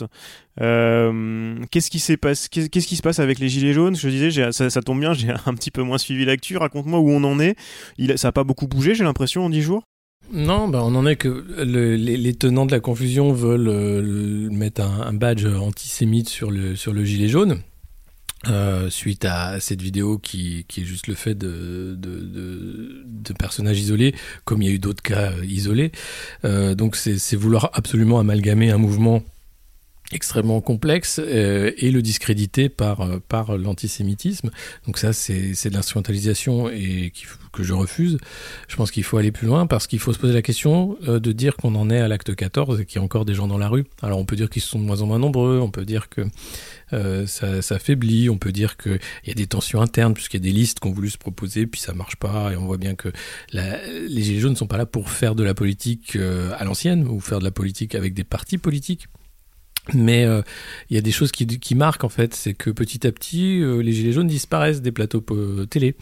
qu'est-ce 0.57 1.89
qui 1.89 1.99
s'est 1.99 2.17
passé 2.17 2.49
Qu'est-ce 2.49 2.87
qui 2.87 2.95
se 2.95 3.01
passe 3.01 3.19
avec 3.19 3.39
les 3.39 3.47
gilets 3.49 3.73
jaunes? 3.73 3.95
Je 3.95 4.09
disais, 4.09 4.51
ça, 4.51 4.81
tombe 4.81 4.99
bien, 4.99 5.13
j'ai 5.13 5.29
un 5.45 5.53
petit 5.53 5.71
peu 5.71 5.83
moins 5.83 5.97
suivi 5.97 6.25
l'actu. 6.25 6.57
Raconte-moi 6.57 6.99
où 6.99 7.09
on 7.09 7.23
en 7.23 7.39
est. 7.39 7.55
Il, 7.97 8.17
ça 8.17 8.29
a 8.29 8.31
pas 8.31 8.43
beaucoup 8.43 8.67
bougé, 8.67 8.95
j'ai 8.95 9.03
l'impression, 9.03 9.45
en 9.45 9.49
10 9.49 9.61
jours? 9.61 9.83
Non, 10.31 10.67
ben 10.67 10.79
on 10.79 10.93
en 10.95 11.05
est 11.07 11.15
que 11.15 11.45
le- 11.63 11.95
les, 11.95 12.33
tenants 12.33 12.65
de 12.65 12.71
la 12.71 12.79
confusion 12.81 13.31
veulent 13.31 13.69
euh, 13.69 14.49
mettre 14.51 14.81
un, 14.81 15.13
badge 15.13 15.45
antisémite 15.45 16.27
sur 16.27 16.51
le, 16.51 16.75
sur 16.75 16.93
le 16.93 17.05
gilet 17.05 17.29
jaune. 17.29 17.61
euh, 18.47 18.89
suite 18.89 19.25
à 19.25 19.59
cette 19.59 19.81
vidéo 19.81 20.19
qui, 20.19 20.65
qui 20.67 20.81
est 20.81 20.83
juste 20.85 21.07
le 21.07 21.15
fait 21.15 21.33
de, 21.35 21.95
de, 21.97 23.33
personnages 23.39 23.79
isolés, 23.79 24.13
comme 24.45 24.61
il 24.61 24.67
y 24.67 24.71
a 24.71 24.73
eu 24.73 24.79
d'autres 24.79 25.01
cas 25.01 25.31
euh, 25.31 25.45
isolés. 25.45 25.91
Donc 26.43 26.95
c'est 26.95 27.35
vouloir 27.35 27.69
absolument 27.73 28.19
amalgamer 28.19 28.71
un 28.71 28.77
mouvement 28.77 29.23
extrêmement 30.13 30.61
complexe 30.61 31.19
euh, 31.21 31.71
et 31.77 31.91
le 31.91 32.01
discréditer 32.01 32.69
par, 32.69 33.01
euh, 33.01 33.19
par 33.27 33.57
l'antisémitisme. 33.57 34.51
Donc 34.85 34.97
ça, 34.97 35.11
c'est 35.11 35.69
de 35.69 35.73
l'instrumentalisation 35.73 36.69
et 36.69 37.11
que 37.51 37.63
je 37.63 37.73
refuse. 37.73 38.17
Je 38.69 38.75
pense 38.77 38.91
qu'il 38.91 39.03
faut 39.03 39.17
aller 39.17 39.31
plus 39.31 39.47
loin 39.47 39.67
parce 39.67 39.85
qu'il 39.85 39.99
faut 39.99 40.13
se 40.13 40.19
poser 40.19 40.33
la 40.33 40.41
question 40.41 40.97
euh, 41.07 41.19
de 41.19 41.31
dire 41.33 41.57
qu'on 41.57 41.75
en 41.75 41.89
est 41.89 41.99
à 41.99 42.07
l'acte 42.07 42.33
14 42.33 42.79
et 42.79 42.85
qu'il 42.85 42.97
y 42.97 42.99
a 42.99 43.03
encore 43.03 43.25
des 43.25 43.33
gens 43.33 43.47
dans 43.47 43.57
la 43.57 43.67
rue. 43.67 43.85
Alors 44.01 44.19
on 44.19 44.25
peut 44.25 44.37
dire 44.37 44.49
qu'ils 44.49 44.61
sont 44.61 44.79
de 44.79 44.85
moins 44.85 45.01
en 45.01 45.07
moins 45.07 45.19
nombreux, 45.19 45.59
on 45.59 45.71
peut 45.71 45.85
dire 45.85 46.07
que 46.09 46.21
ça, 47.25 47.61
ça 47.61 47.79
faiblit, 47.79 48.29
on 48.29 48.37
peut 48.37 48.53
dire 48.53 48.77
qu'il 48.77 48.99
y 49.25 49.31
a 49.31 49.33
des 49.33 49.47
tensions 49.47 49.81
internes 49.81 50.13
puisqu'il 50.13 50.37
y 50.37 50.43
a 50.43 50.51
des 50.51 50.57
listes 50.57 50.79
qu'on 50.79 50.91
voulu 50.91 51.09
se 51.09 51.17
proposer 51.17 51.67
puis 51.67 51.81
ça 51.81 51.93
marche 51.93 52.15
pas 52.15 52.53
et 52.53 52.55
on 52.55 52.65
voit 52.65 52.77
bien 52.77 52.95
que 52.95 53.09
les 53.51 54.23
Gilets 54.23 54.39
jaunes 54.39 54.53
ne 54.53 54.57
sont 54.57 54.67
pas 54.67 54.77
là 54.77 54.85
pour 54.85 55.09
faire 55.09 55.35
de 55.35 55.43
la 55.43 55.53
politique 55.53 56.15
à 56.15 56.63
l'ancienne 56.63 57.05
ou 57.05 57.19
faire 57.19 57.39
de 57.39 57.43
la 57.43 57.51
politique 57.51 57.93
avec 57.93 58.13
des 58.13 58.23
partis 58.23 58.57
politiques. 58.57 59.07
Mais 59.93 60.25
euh, 60.25 60.41
il 60.89 60.95
y 60.95 60.97
a 60.97 61.01
des 61.01 61.11
choses 61.11 61.31
qui, 61.31 61.45
qui 61.45 61.75
marquent 61.75 62.03
en 62.03 62.09
fait, 62.09 62.33
c'est 62.33 62.53
que 62.53 62.69
petit 62.69 63.07
à 63.07 63.11
petit, 63.11 63.61
euh, 63.61 63.79
les 63.81 63.93
gilets 63.93 64.11
jaunes 64.11 64.27
disparaissent 64.27 64.81
des 64.81 64.91
plateaux 64.91 65.23
euh, 65.31 65.65
télé. 65.65 65.95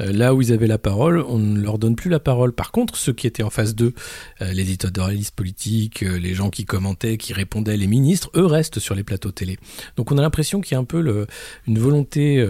Euh, 0.00 0.12
là 0.12 0.34
où 0.34 0.42
ils 0.42 0.52
avaient 0.52 0.66
la 0.66 0.78
parole, 0.78 1.24
on 1.26 1.38
ne 1.38 1.60
leur 1.60 1.78
donne 1.78 1.96
plus 1.96 2.10
la 2.10 2.20
parole. 2.20 2.52
Par 2.52 2.70
contre, 2.70 2.96
ceux 2.96 3.12
qui 3.12 3.26
étaient 3.26 3.42
en 3.42 3.50
face 3.50 3.74
d'eux, 3.74 3.94
euh, 4.42 4.52
les 4.52 4.62
éditorialistes 4.62 5.34
politiques, 5.34 6.00
les 6.00 6.34
gens 6.34 6.50
qui 6.50 6.64
commentaient, 6.64 7.16
qui 7.16 7.32
répondaient, 7.32 7.76
les 7.76 7.86
ministres, 7.86 8.30
eux 8.34 8.46
restent 8.46 8.78
sur 8.78 8.94
les 8.94 9.04
plateaux 9.04 9.30
télé. 9.30 9.58
Donc 9.96 10.12
on 10.12 10.18
a 10.18 10.22
l'impression 10.22 10.60
qu'il 10.60 10.74
y 10.74 10.76
a 10.76 10.80
un 10.80 10.84
peu 10.84 11.00
le, 11.00 11.26
une 11.66 11.78
volonté 11.78 12.46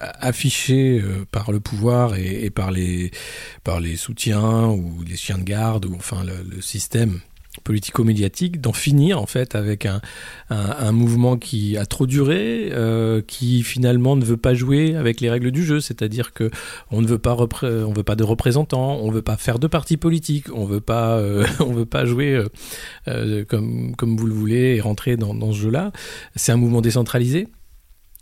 affichée 0.00 1.02
par 1.30 1.52
le 1.52 1.60
pouvoir 1.60 2.16
et, 2.16 2.44
et 2.44 2.50
par 2.50 2.70
les 2.70 3.10
par 3.64 3.80
les 3.80 3.96
soutiens 3.96 4.68
ou 4.68 5.02
les 5.08 5.16
chiens 5.16 5.38
de 5.38 5.44
garde 5.44 5.86
ou 5.86 5.94
enfin 5.94 6.24
le, 6.24 6.32
le 6.48 6.60
système 6.60 7.20
politico-médiatique 7.64 8.60
d'en 8.60 8.72
finir 8.72 9.20
en 9.20 9.26
fait 9.26 9.54
avec 9.54 9.86
un, 9.86 10.00
un, 10.48 10.92
mouvement 10.92 11.36
qui 11.36 11.76
a 11.76 11.86
trop 11.86 12.06
duré, 12.06 12.70
euh, 12.72 13.20
qui 13.26 13.62
finalement 13.62 14.16
ne 14.16 14.24
veut 14.24 14.36
pas 14.36 14.54
jouer 14.54 14.96
avec 14.96 15.20
les 15.20 15.30
règles 15.30 15.50
du 15.50 15.64
jeu, 15.64 15.80
c'est-à-dire 15.80 16.32
que 16.32 16.50
on 16.90 17.02
ne 17.02 17.06
veut 17.06 17.18
pas 17.18 17.36
on 17.36 17.92
veut 17.92 18.02
pas 18.02 18.16
de 18.16 18.24
représentants, 18.24 18.98
on 19.02 19.10
veut 19.10 19.22
pas 19.22 19.36
faire 19.36 19.58
de 19.58 19.66
partis 19.66 19.96
politiques, 19.96 20.46
on 20.54 20.64
veut 20.64 20.82
euh, 20.90 21.46
on 21.60 21.72
veut 21.72 21.86
pas 21.86 22.06
jouer 22.06 22.42
euh, 23.08 23.44
comme 23.44 23.94
comme 23.96 24.16
vous 24.16 24.26
le 24.26 24.34
voulez 24.34 24.76
et 24.76 24.80
rentrer 24.80 25.16
dans, 25.16 25.34
dans 25.34 25.52
ce 25.52 25.58
jeu-là. 25.58 25.92
C'est 26.36 26.52
un 26.52 26.56
mouvement 26.56 26.80
décentralisé. 26.80 27.48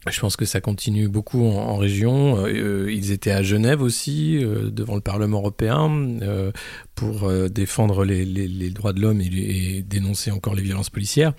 Je 0.09 0.19
pense 0.19 0.37
que 0.37 0.47
ça 0.47 0.63
continue 0.63 1.09
beaucoup 1.09 1.45
en, 1.45 1.77
région. 1.77 2.47
Euh, 2.47 2.91
ils 2.91 3.13
étaient 3.13 3.33
à 3.33 3.43
Genève 3.43 3.83
aussi, 3.83 4.43
euh, 4.43 4.71
devant 4.71 4.95
le 4.95 5.03
Parlement 5.03 5.39
européen, 5.39 5.91
euh, 6.23 6.53
pour 6.95 7.31
défendre 7.51 8.05
les, 8.05 8.71
droits 8.71 8.95
de 8.95 9.01
l'homme 9.01 9.21
et, 9.21 9.85
dénoncer 9.87 10.31
encore 10.31 10.55
les 10.55 10.63
violences 10.63 10.91
policières. 10.91 11.35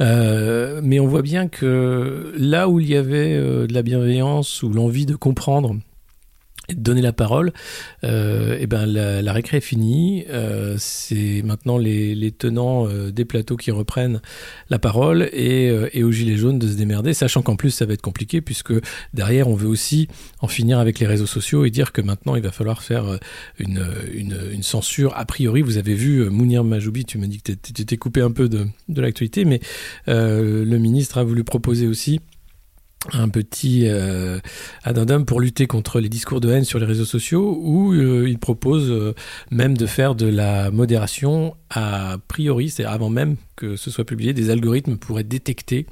Mais 0.00 1.00
on 1.00 1.08
voit 1.08 1.22
bien 1.22 1.48
que 1.48 2.32
là 2.36 2.68
où 2.68 2.78
il 2.78 2.88
y 2.88 2.96
avait 2.96 3.36
de 3.36 3.72
la 3.72 3.82
bienveillance 3.82 4.62
ou 4.62 4.72
l'envie 4.72 5.06
de 5.06 5.16
comprendre 5.16 5.76
donner 6.74 7.00
la 7.02 7.12
parole, 7.12 7.52
euh, 8.04 8.58
et 8.58 8.66
ben 8.66 8.84
la, 8.86 9.22
la 9.22 9.32
récré 9.32 9.56
est 9.56 9.60
finie. 9.62 10.24
Euh, 10.28 10.76
c'est 10.78 11.42
maintenant 11.42 11.78
les, 11.78 12.14
les 12.14 12.30
tenants 12.30 12.86
euh, 12.86 13.10
des 13.10 13.24
plateaux 13.24 13.56
qui 13.56 13.70
reprennent 13.70 14.20
la 14.68 14.78
parole 14.78 15.30
et, 15.32 15.70
euh, 15.70 15.88
et 15.92 16.04
aux 16.04 16.12
gilets 16.12 16.36
jaunes 16.36 16.58
de 16.58 16.68
se 16.68 16.74
démerder, 16.74 17.14
sachant 17.14 17.42
qu'en 17.42 17.56
plus 17.56 17.70
ça 17.70 17.86
va 17.86 17.94
être 17.94 18.02
compliqué 18.02 18.40
puisque 18.40 18.74
derrière 19.14 19.48
on 19.48 19.54
veut 19.54 19.68
aussi 19.68 20.08
en 20.40 20.48
finir 20.48 20.78
avec 20.78 20.98
les 20.98 21.06
réseaux 21.06 21.26
sociaux 21.26 21.64
et 21.64 21.70
dire 21.70 21.92
que 21.92 22.02
maintenant 22.02 22.36
il 22.36 22.42
va 22.42 22.52
falloir 22.52 22.82
faire 22.82 23.06
euh, 23.06 23.16
une, 23.58 23.84
une, 24.12 24.38
une 24.52 24.62
censure. 24.62 25.16
A 25.16 25.24
priori, 25.24 25.62
vous 25.62 25.78
avez 25.78 25.94
vu 25.94 26.18
euh, 26.18 26.28
Mounir 26.30 26.64
Majoubi, 26.64 27.04
tu 27.04 27.18
m'as 27.18 27.26
dit 27.26 27.40
que 27.40 27.52
tu 27.52 27.72
t'étais 27.72 27.96
coupé 27.96 28.20
un 28.20 28.30
peu 28.30 28.48
de, 28.48 28.66
de 28.88 29.00
l'actualité, 29.00 29.44
mais 29.44 29.60
le 30.06 30.76
ministre 30.76 31.18
a 31.18 31.24
voulu 31.24 31.44
proposer 31.44 31.86
aussi 31.86 32.20
un 33.12 33.28
petit 33.28 33.84
euh, 33.86 34.40
addendum 34.82 35.24
pour 35.24 35.40
lutter 35.40 35.66
contre 35.66 36.00
les 36.00 36.08
discours 36.08 36.40
de 36.40 36.50
haine 36.50 36.64
sur 36.64 36.78
les 36.78 36.86
réseaux 36.86 37.04
sociaux 37.04 37.58
où 37.62 37.92
euh, 37.92 38.28
il 38.28 38.38
propose 38.38 38.90
euh, 38.90 39.14
même 39.50 39.76
de 39.76 39.86
faire 39.86 40.14
de 40.14 40.26
la 40.26 40.70
modération 40.70 41.56
a 41.70 42.16
priori, 42.26 42.70
c'est 42.70 42.84
avant 42.84 43.10
même 43.10 43.36
que 43.56 43.76
ce 43.76 43.90
soit 43.90 44.04
publié, 44.04 44.32
des 44.32 44.50
algorithmes 44.50 44.96
pourraient 44.96 45.24
détecter 45.24 45.86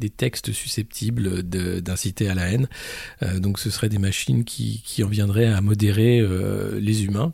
des 0.00 0.10
textes 0.10 0.52
susceptibles 0.52 1.48
de- 1.48 1.80
d'inciter 1.80 2.28
à 2.28 2.34
la 2.34 2.48
haine. 2.50 2.68
Euh, 3.22 3.38
donc 3.38 3.58
ce 3.58 3.70
seraient 3.70 3.88
des 3.88 3.98
machines 3.98 4.44
qui, 4.44 4.82
qui 4.84 5.02
en 5.04 5.08
viendraient 5.08 5.46
à 5.46 5.60
modérer 5.60 6.18
euh, 6.20 6.78
les 6.80 7.04
humains. 7.04 7.32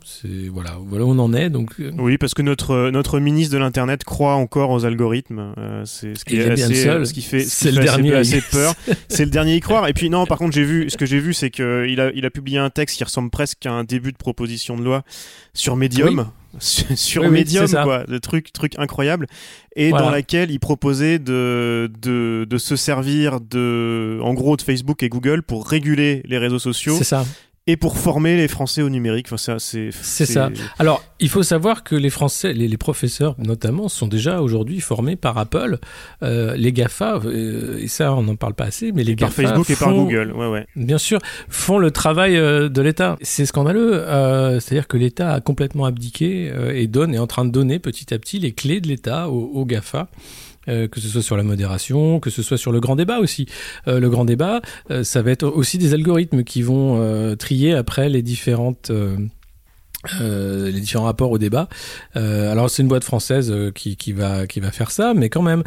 Voilà, 0.51 0.77
voilà 0.85 1.05
où 1.05 1.09
on 1.11 1.19
en 1.19 1.33
est. 1.33 1.49
Donc 1.49 1.73
euh, 1.79 1.91
Oui, 1.97 2.17
parce 2.17 2.33
que 2.33 2.41
notre, 2.41 2.89
notre 2.89 3.19
ministre 3.19 3.53
de 3.53 3.59
l'Internet 3.59 4.03
croit 4.03 4.35
encore 4.35 4.69
aux 4.71 4.85
algorithmes. 4.85 5.53
Euh, 5.57 5.83
c'est 5.85 6.15
ce 6.17 6.25
qui 6.25 6.35
Il 6.35 6.41
est 6.41 6.43
est 6.47 6.53
bien 6.55 6.65
assez, 6.65 6.73
le 6.75 6.81
seul. 6.81 7.07
ce 7.07 7.13
qui 7.13 7.21
fait, 7.21 7.41
ce 7.43 7.49
C'est 7.49 7.69
qui 7.69 7.75
le 7.75 7.81
fait 7.81 7.87
assez- 7.89 7.97
dernier 8.01 8.13
à 8.13 8.17
y- 8.17 8.21
assez 8.21 8.41
peur. 8.41 8.73
c'est 9.09 9.25
le 9.25 9.31
dernier 9.31 9.53
à 9.53 9.55
y 9.55 9.59
croire. 9.59 9.87
Et 9.87 9.93
puis 9.93 10.09
non, 10.09 10.25
par 10.25 10.37
contre, 10.37 10.53
j'ai 10.53 10.63
vu, 10.63 10.89
ce 10.89 10.97
que 10.97 11.05
j'ai 11.05 11.19
vu, 11.19 11.33
c'est 11.33 11.49
que 11.49 11.85
il 11.89 11.99
a, 11.99 12.11
il 12.13 12.25
a 12.25 12.29
publié 12.29 12.57
un 12.57 12.69
texte 12.69 12.97
qui 12.97 13.03
ressemble 13.03 13.29
presque 13.29 13.65
à 13.65 13.71
un 13.71 13.83
début 13.83 14.11
de 14.11 14.17
proposition 14.17 14.77
de 14.77 14.83
loi 14.83 15.03
sur 15.53 15.75
Medium. 15.75 16.27
Sur 16.59 17.23
Oui, 17.23 17.29
Medium, 17.29 17.67
quoi, 17.83 18.03
de 18.05 18.17
trucs, 18.17 18.53
trucs 18.53 18.77
incroyables, 18.79 19.27
et 19.75 19.89
Voilà. 19.89 20.05
dans 20.05 20.11
laquelle 20.11 20.51
il 20.51 20.59
proposait 20.59 21.19
de, 21.19 21.91
de, 22.01 22.45
de 22.49 22.57
se 22.57 22.75
servir 22.75 23.39
de, 23.41 24.19
en 24.21 24.33
gros, 24.33 24.55
de 24.57 24.61
Facebook 24.61 25.03
et 25.03 25.09
Google 25.09 25.43
pour 25.43 25.67
réguler 25.67 26.21
les 26.25 26.37
réseaux 26.37 26.59
sociaux 26.59 26.95
c'est 26.97 27.03
ça. 27.03 27.25
Et 27.65 27.77
pour 27.77 27.97
former 27.97 28.35
les 28.35 28.47
Français 28.49 28.81
au 28.81 28.89
numérique. 28.89 29.27
Enfin, 29.27 29.37
ça, 29.37 29.59
c'est, 29.59 29.89
C'est 29.93 30.25
ça. 30.25 30.49
Alors, 30.79 31.01
il 31.21 31.29
faut 31.29 31.43
savoir 31.43 31.83
que 31.83 31.95
les 31.95 32.09
Français, 32.09 32.51
les, 32.53 32.67
les 32.67 32.77
professeurs 32.77 33.35
notamment, 33.37 33.87
sont 33.87 34.07
déjà 34.07 34.41
aujourd'hui 34.41 34.81
formés 34.81 35.15
par 35.15 35.37
Apple, 35.37 35.77
euh, 36.23 36.55
les 36.57 36.73
GAFA, 36.73 37.21
euh, 37.23 37.79
et 37.79 37.87
ça 37.87 38.13
on 38.13 38.23
n'en 38.23 38.35
parle 38.35 38.53
pas 38.53 38.65
assez, 38.65 38.91
mais 38.91 39.03
les 39.05 39.15
Par 39.15 39.29
GAFA 39.29 39.43
Facebook 39.43 39.69
et 39.69 39.75
par 39.75 39.93
Google, 39.93 40.33
ouais, 40.35 40.47
ouais. 40.47 40.67
bien 40.75 40.97
sûr, 40.97 41.19
font 41.47 41.77
le 41.77 41.91
travail 41.91 42.35
euh, 42.35 42.67
de 42.67 42.81
l'État. 42.81 43.17
C'est 43.21 43.45
scandaleux. 43.45 43.93
euh, 43.93 44.59
C'est-à-dire 44.59 44.87
que 44.87 44.97
l'État 44.97 45.31
a 45.31 45.39
complètement 45.39 45.85
abdiqué 45.85 46.51
euh, 46.53 46.75
et 46.75 46.87
donne, 46.87 47.13
est 47.15 47.19
en 47.19 47.27
train 47.27 47.45
de 47.45 47.51
donner 47.51 47.79
petit 47.79 48.13
à 48.13 48.19
petit 48.19 48.39
les 48.39 48.51
clés 48.51 48.81
de 48.81 48.89
l'État 48.89 49.29
aux, 49.29 49.51
aux 49.53 49.65
GAFA. 49.65 50.09
Euh, 50.67 50.87
que 50.87 50.99
ce 50.99 51.07
soit 51.07 51.21
sur 51.21 51.37
la 51.37 51.43
modération, 51.43 52.19
que 52.19 52.29
ce 52.29 52.41
soit 52.41 52.57
sur 52.57 52.71
le 52.71 52.79
grand 52.79 52.95
débat 52.95 53.19
aussi. 53.19 53.45
Euh, 53.87 53.99
le 53.99 54.09
grand 54.09 54.25
débat, 54.25 54.61
euh, 54.91 55.03
ça 55.03 55.21
va 55.21 55.31
être 55.31 55.43
aussi 55.47 55.77
des 55.77 55.93
algorithmes 55.93 56.43
qui 56.43 56.61
vont 56.61 56.97
euh, 57.01 57.35
trier 57.35 57.73
après 57.73 58.09
les 58.09 58.21
différentes 58.21 58.89
euh, 58.91 59.17
euh, 60.21 60.69
les 60.71 60.79
différents 60.81 61.05
rapports 61.05 61.31
au 61.31 61.37
débat. 61.37 61.69
Euh, 62.15 62.51
alors 62.51 62.69
c'est 62.69 62.81
une 62.81 62.89
boîte 62.89 63.03
française 63.05 63.51
euh, 63.51 63.71
qui, 63.71 63.95
qui 63.95 64.11
va 64.11 64.47
qui 64.47 64.59
va 64.59 64.71
faire 64.71 64.91
ça, 64.91 65.13
mais 65.13 65.29
quand 65.29 65.41
même 65.41 65.63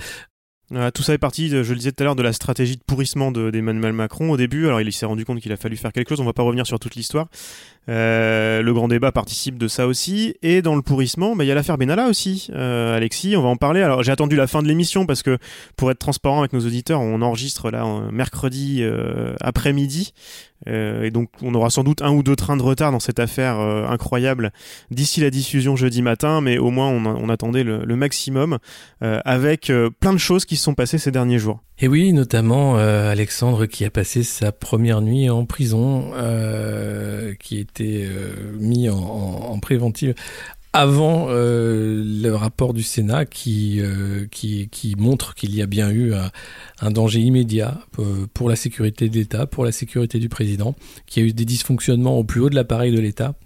Voilà, 0.70 0.90
tout 0.90 1.02
ça 1.02 1.14
est 1.14 1.18
parti, 1.18 1.48
de- 1.48 1.62
je 1.62 1.72
le 1.72 1.78
disais 1.78 1.92
tout 1.92 2.02
à 2.02 2.04
l'heure, 2.04 2.16
de 2.16 2.22
la 2.24 2.32
stratégie 2.32 2.76
de 2.76 2.82
pourrissement 2.86 3.30
de- 3.32 3.50
d'Emmanuel 3.50 3.92
Macron 3.92 4.30
au 4.30 4.36
début. 4.36 4.66
Alors 4.66 4.80
il 4.80 4.92
s'est 4.92 5.06
rendu 5.06 5.24
compte 5.24 5.40
qu'il 5.40 5.52
a 5.52 5.56
fallu 5.56 5.76
faire 5.76 5.92
quelque 5.92 6.08
chose, 6.10 6.20
on 6.20 6.24
va 6.24 6.32
pas 6.32 6.42
revenir 6.42 6.66
sur 6.66 6.78
toute 6.80 6.96
l'histoire. 6.96 7.28
Euh, 7.88 8.62
le 8.62 8.74
grand 8.74 8.88
débat 8.88 9.12
participe 9.12 9.58
de 9.58 9.68
ça 9.68 9.86
aussi. 9.86 10.34
Et 10.42 10.62
dans 10.62 10.74
le 10.74 10.82
pourrissement, 10.82 11.36
bah, 11.36 11.44
il 11.44 11.46
y 11.46 11.52
a 11.52 11.54
l'affaire 11.54 11.78
Benalla 11.78 12.08
aussi. 12.08 12.48
Euh, 12.52 12.96
Alexis, 12.96 13.36
on 13.36 13.42
va 13.42 13.48
en 13.48 13.56
parler. 13.56 13.82
Alors 13.82 14.02
j'ai 14.02 14.12
attendu 14.12 14.36
la 14.36 14.46
fin 14.46 14.62
de 14.62 14.68
l'émission 14.68 15.06
parce 15.06 15.22
que 15.22 15.38
pour 15.76 15.90
être 15.90 15.98
transparent 15.98 16.40
avec 16.40 16.52
nos 16.52 16.60
auditeurs, 16.60 17.00
on 17.00 17.22
enregistre 17.22 17.70
là 17.70 17.82
un 17.82 18.10
mercredi 18.10 18.78
euh, 18.82 19.34
après-midi. 19.40 20.12
Euh, 20.68 21.04
et 21.04 21.10
donc 21.10 21.28
on 21.42 21.54
aura 21.54 21.68
sans 21.68 21.84
doute 21.84 22.00
un 22.00 22.10
ou 22.12 22.22
deux 22.22 22.34
trains 22.34 22.56
de 22.56 22.62
retard 22.62 22.90
dans 22.90 22.98
cette 22.98 23.20
affaire 23.20 23.60
euh, 23.60 23.86
incroyable 23.86 24.52
d'ici 24.90 25.20
la 25.20 25.28
diffusion 25.28 25.76
jeudi 25.76 26.00
matin, 26.00 26.40
mais 26.40 26.56
au 26.56 26.70
moins 26.70 26.88
on, 26.88 27.04
on 27.04 27.28
attendait 27.28 27.62
le, 27.62 27.84
le 27.84 27.96
maximum 27.96 28.58
avec 29.00 29.70
plein 30.00 30.12
de 30.14 30.18
choses 30.18 30.46
qui 30.46 30.56
se 30.56 30.64
sont 30.64 30.74
passées 30.74 30.98
ces 30.98 31.10
derniers 31.10 31.38
jours. 31.38 31.60
Et 31.78 31.88
oui, 31.88 32.14
notamment 32.14 32.76
Alexandre 32.76 33.66
qui 33.66 33.84
a 33.84 33.90
passé 33.90 34.22
sa 34.22 34.50
première 34.50 35.02
nuit 35.02 35.28
en 35.28 35.44
prison, 35.44 36.12
qui 37.38 37.58
était 37.58 37.75
euh, 37.84 38.34
mis 38.58 38.88
en, 38.88 38.98
en, 38.98 39.52
en 39.52 39.58
préventive 39.58 40.14
avant 40.76 41.28
euh, 41.30 42.04
le 42.04 42.34
rapport 42.34 42.74
du 42.74 42.82
Sénat 42.82 43.24
qui, 43.24 43.80
euh, 43.80 44.26
qui, 44.30 44.68
qui 44.68 44.94
montre 44.94 45.34
qu'il 45.34 45.54
y 45.54 45.62
a 45.62 45.66
bien 45.66 45.90
eu 45.90 46.12
un, 46.12 46.90
danger 46.90 47.20
immédiat 47.20 47.80
pour 48.34 48.50
la 48.50 48.56
sécurité 48.56 49.08
de 49.08 49.14
l'État, 49.14 49.46
pour 49.46 49.64
la 49.64 49.72
sécurité 49.72 50.18
du 50.18 50.28
président, 50.28 50.74
qu'il 51.06 51.22
y 51.22 51.26
a 51.26 51.28
eu 51.30 51.32
des 51.32 51.46
dysfonctionnements 51.46 52.18
au 52.18 52.24
plus 52.24 52.42
haut 52.42 52.50
de 52.50 52.54
l'appareil 52.54 52.92
de 52.92 53.00
l'État, 53.00 53.36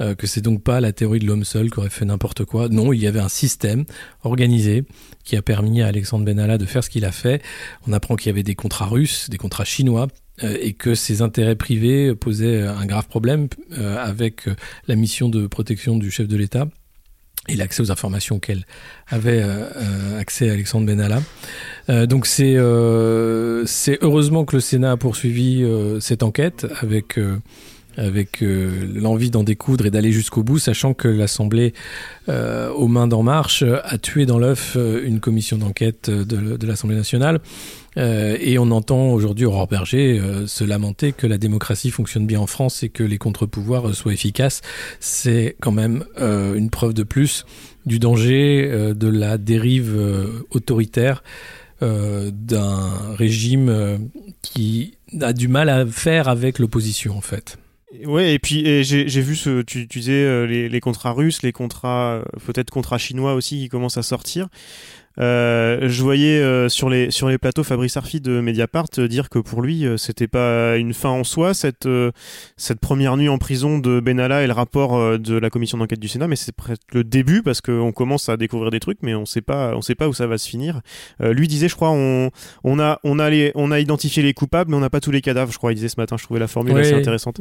euh, 0.00 0.16
que 0.16 0.26
c'est 0.26 0.40
donc 0.40 0.64
pas 0.64 0.80
la 0.80 0.92
théorie 0.92 1.20
de 1.20 1.26
l'homme 1.26 1.44
seul 1.44 1.70
qui 1.70 1.78
aurait 1.78 1.88
fait 1.88 2.04
n'importe 2.04 2.44
quoi. 2.44 2.68
Non, 2.68 2.92
il 2.92 3.00
y 3.00 3.06
avait 3.06 3.20
un 3.20 3.28
système 3.28 3.84
organisé 4.24 4.84
qui 5.22 5.36
a 5.36 5.42
permis 5.42 5.82
à 5.82 5.86
Alexandre 5.86 6.24
Benalla 6.24 6.58
de 6.58 6.66
faire 6.66 6.82
ce 6.82 6.90
qu'il 6.90 7.04
a 7.04 7.12
fait. 7.12 7.42
On 7.86 7.92
apprend 7.92 8.16
qu'il 8.16 8.26
y 8.26 8.30
avait 8.30 8.42
des 8.42 8.56
contrats 8.56 8.86
russes, 8.86 9.30
des 9.30 9.38
contrats 9.38 9.64
chinois, 9.64 10.08
et 10.40 10.72
que 10.72 10.94
ses 10.94 11.22
intérêts 11.22 11.56
privés 11.56 12.14
posaient 12.14 12.62
un 12.62 12.86
grave 12.86 13.06
problème 13.06 13.48
euh, 13.78 14.02
avec 14.02 14.46
la 14.88 14.96
mission 14.96 15.28
de 15.28 15.46
protection 15.46 15.96
du 15.96 16.10
chef 16.10 16.26
de 16.26 16.36
l'État 16.36 16.66
et 17.48 17.56
l'accès 17.56 17.82
aux 17.82 17.90
informations 17.90 18.38
qu'elle 18.38 18.64
avait 19.08 19.40
euh, 19.42 20.20
accès 20.20 20.48
à 20.48 20.52
Alexandre 20.52 20.86
Benalla. 20.86 21.20
Euh, 21.88 22.06
donc 22.06 22.26
c'est 22.26 22.56
euh, 22.56 23.64
c'est 23.66 23.98
heureusement 24.02 24.44
que 24.44 24.56
le 24.56 24.60
Sénat 24.60 24.92
a 24.92 24.96
poursuivi 24.96 25.64
cette 26.00 26.22
enquête 26.22 26.66
avec 26.80 27.18
avec 27.98 28.38
l'envie 28.40 29.30
d'en 29.30 29.42
découdre 29.42 29.84
et 29.84 29.90
d'aller 29.90 30.12
jusqu'au 30.12 30.42
bout, 30.42 30.58
sachant 30.58 30.94
que 30.94 31.08
l'Assemblée, 31.08 31.74
aux 32.28 32.88
mains 32.88 33.06
d'En 33.06 33.22
Marche, 33.22 33.62
a 33.62 33.98
tué 33.98 34.24
dans 34.24 34.38
l'œuf 34.38 34.78
une 35.04 35.20
commission 35.20 35.58
d'enquête 35.58 36.08
de, 36.08 36.56
de 36.56 36.66
l'Assemblée 36.66 36.96
nationale 36.96 37.40
euh, 37.98 38.36
et 38.40 38.58
on 38.58 38.70
entend 38.70 39.12
aujourd'hui 39.12 39.44
Aurore 39.44 39.68
Berger 39.68 40.18
euh, 40.18 40.46
se 40.46 40.64
lamenter 40.64 41.12
que 41.12 41.26
la 41.26 41.38
démocratie 41.38 41.90
fonctionne 41.90 42.26
bien 42.26 42.40
en 42.40 42.46
France 42.46 42.82
et 42.82 42.88
que 42.88 43.02
les 43.02 43.18
contre-pouvoirs 43.18 43.88
euh, 43.88 43.92
soient 43.92 44.12
efficaces. 44.12 44.62
C'est 45.00 45.56
quand 45.60 45.72
même 45.72 46.04
une 46.18 46.70
preuve 46.70 46.94
de 46.94 47.02
plus 47.02 47.44
du 47.86 47.98
danger 47.98 48.92
de 48.94 49.08
la 49.08 49.38
dérive 49.38 49.98
autoritaire 50.50 51.22
d'un 51.80 53.14
régime 53.14 54.10
qui 54.42 54.94
a 55.20 55.32
du 55.32 55.48
mal 55.48 55.68
à 55.68 55.84
faire 55.86 56.28
avec 56.28 56.58
l'opposition 56.58 57.16
en 57.16 57.20
fait. 57.20 57.58
Ouais, 58.04 58.34
et 58.34 58.38
puis 58.38 58.84
j'ai 58.84 59.20
vu 59.20 59.34
ce, 59.34 59.62
tu, 59.62 59.88
tu 59.88 59.98
disais 59.98 60.46
les, 60.46 60.68
les, 60.68 60.80
contrats 60.80 61.12
russes, 61.12 61.42
les 61.42 61.52
contrats, 61.52 62.22
peut-être 62.46 62.70
contrats 62.70 62.98
chinois 62.98 63.34
aussi 63.34 63.58
qui 63.58 63.68
commencent 63.68 63.98
à 63.98 64.02
sortir. 64.02 64.48
Euh, 65.18 65.88
je 65.88 66.02
voyais 66.02 66.40
euh, 66.40 66.68
sur 66.68 66.88
les 66.88 67.10
sur 67.10 67.28
les 67.28 67.36
plateaux 67.36 67.62
Fabrice 67.62 67.96
Arfi 67.98 68.20
de 68.20 68.40
Mediapart 68.40 68.86
euh, 68.98 69.08
dire 69.08 69.28
que 69.28 69.38
pour 69.38 69.60
lui 69.60 69.84
c'était 69.98 70.26
pas 70.26 70.76
une 70.76 70.94
fin 70.94 71.10
en 71.10 71.24
soi 71.24 71.52
cette 71.52 71.88
cette 72.56 72.80
première 72.80 73.16
nuit 73.16 73.28
en 73.28 73.38
prison 73.38 73.78
de 73.78 74.00
Benalla 74.00 74.42
et 74.42 74.46
le 74.46 74.52
rapport 74.52 75.18
de 75.18 75.36
la 75.36 75.50
commission 75.50 75.78
d'enquête 75.78 76.00
du 76.00 76.08
Sénat. 76.08 76.28
Mais 76.28 76.36
c'est 76.36 76.54
presque 76.54 76.82
le 76.92 77.04
début 77.04 77.42
parce 77.42 77.60
qu'on 77.60 77.92
commence 77.92 78.28
à 78.28 78.36
découvrir 78.36 78.70
des 78.70 78.80
trucs 78.80 78.98
mais 79.02 79.14
on 79.14 79.26
sait 79.26 79.42
pas 79.42 79.74
on 79.76 79.82
sait 79.82 79.94
pas 79.94 80.08
où 80.08 80.14
ça 80.14 80.26
va 80.26 80.38
se 80.38 80.48
finir. 80.48 80.80
Lui 81.20 81.48
disait 81.48 81.68
je 81.68 81.76
crois 81.76 81.90
on 81.90 82.30
on 82.64 82.80
a 82.80 82.98
on 83.04 83.18
a 83.18 83.28
les, 83.28 83.52
on 83.54 83.70
a 83.70 83.80
identifié 83.80 84.22
les 84.22 84.34
coupables 84.34 84.70
mais 84.70 84.76
on 84.76 84.80
n'a 84.80 84.90
pas 84.90 85.00
tous 85.00 85.10
les 85.10 85.20
cadavres 85.20 85.52
je 85.52 85.58
crois 85.58 85.72
il 85.72 85.76
disait 85.76 85.88
ce 85.88 86.00
matin. 86.00 86.16
Je 86.18 86.24
trouvais 86.24 86.40
la 86.40 86.48
formule 86.48 86.76
assez 86.78 86.94
intéressante. 86.94 87.40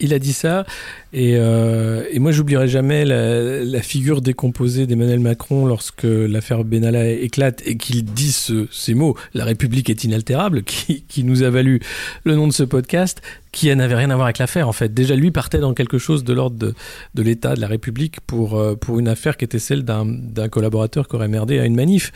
Il, 0.00 0.14
a 0.14 0.18
dit 0.18 0.32
ça 0.32 0.64
et, 1.12 1.32
et 1.32 2.18
moi 2.18 2.32
j'oublierai 2.32 2.68
jamais 2.68 3.04
la, 3.04 3.62
la 3.64 3.82
figure 3.82 4.22
décomposée 4.22 4.86
d'Emmanuel 4.86 5.20
Macron 5.20 5.66
lorsque 5.66 6.04
l'affaire 6.04 6.64
Benalla 6.64 6.77
Éclate 6.84 7.62
et 7.66 7.76
qu'il 7.76 8.04
dit 8.04 8.32
ces 8.70 8.94
mots, 8.94 9.16
la 9.34 9.44
République 9.44 9.90
est 9.90 10.04
inaltérable, 10.04 10.62
qui 10.62 11.24
nous 11.24 11.42
a 11.42 11.50
valu 11.50 11.80
le 12.24 12.34
nom 12.34 12.46
de 12.46 12.52
ce 12.52 12.62
podcast, 12.62 13.22
qui 13.52 13.74
n'avait 13.74 13.94
rien 13.94 14.10
à 14.10 14.14
voir 14.14 14.26
avec 14.26 14.38
l'affaire 14.38 14.68
en 14.68 14.72
fait. 14.72 14.92
Déjà 14.92 15.14
lui 15.16 15.30
partait 15.30 15.58
dans 15.58 15.74
quelque 15.74 15.98
chose 15.98 16.24
de 16.24 16.32
l'ordre 16.32 16.56
de, 16.56 16.74
de 17.14 17.22
l'État, 17.22 17.54
de 17.54 17.60
la 17.60 17.66
République 17.66 18.20
pour, 18.20 18.58
euh, 18.58 18.74
pour 18.74 18.98
une 18.98 19.08
affaire 19.08 19.36
qui 19.36 19.44
était 19.44 19.58
celle 19.58 19.84
d'un 19.84 20.48
collaborateur 20.50 21.08
qui 21.08 21.16
aurait 21.16 21.28
merdé 21.28 21.58
à 21.58 21.64
une 21.64 21.74
manif. 21.74 22.12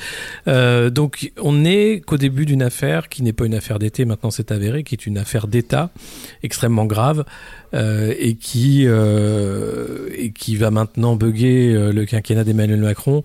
Euh, 0.49 0.91
donc 0.91 1.33
on 1.41 1.53
n'est 1.53 2.01
qu'au 2.01 2.17
début 2.17 2.47
d'une 2.47 2.63
affaire 2.63 3.09
qui 3.09 3.23
n'est 3.23 3.33
pas 3.33 3.47
une 3.47 3.55
affaire 3.55 3.79
d'été, 3.79 4.05
maintenant 4.05 4.31
c'est 4.31 4.53
avéré, 4.53 4.85
qui 4.85 4.95
est 4.95 5.07
une 5.07 5.19
affaire 5.19 5.47
d'État 5.47 5.91
extrêmement 6.43 6.85
grave 6.85 7.25
euh, 7.75 8.15
et, 8.19 8.35
qui, 8.35 8.85
et 8.85 10.33
qui 10.33 10.57
va 10.57 10.71
maintenant 10.71 11.17
bugger 11.17 11.91
le 11.93 12.05
quinquennat 12.05 12.45
d'Emmanuel 12.45 12.81
Macron, 12.81 13.23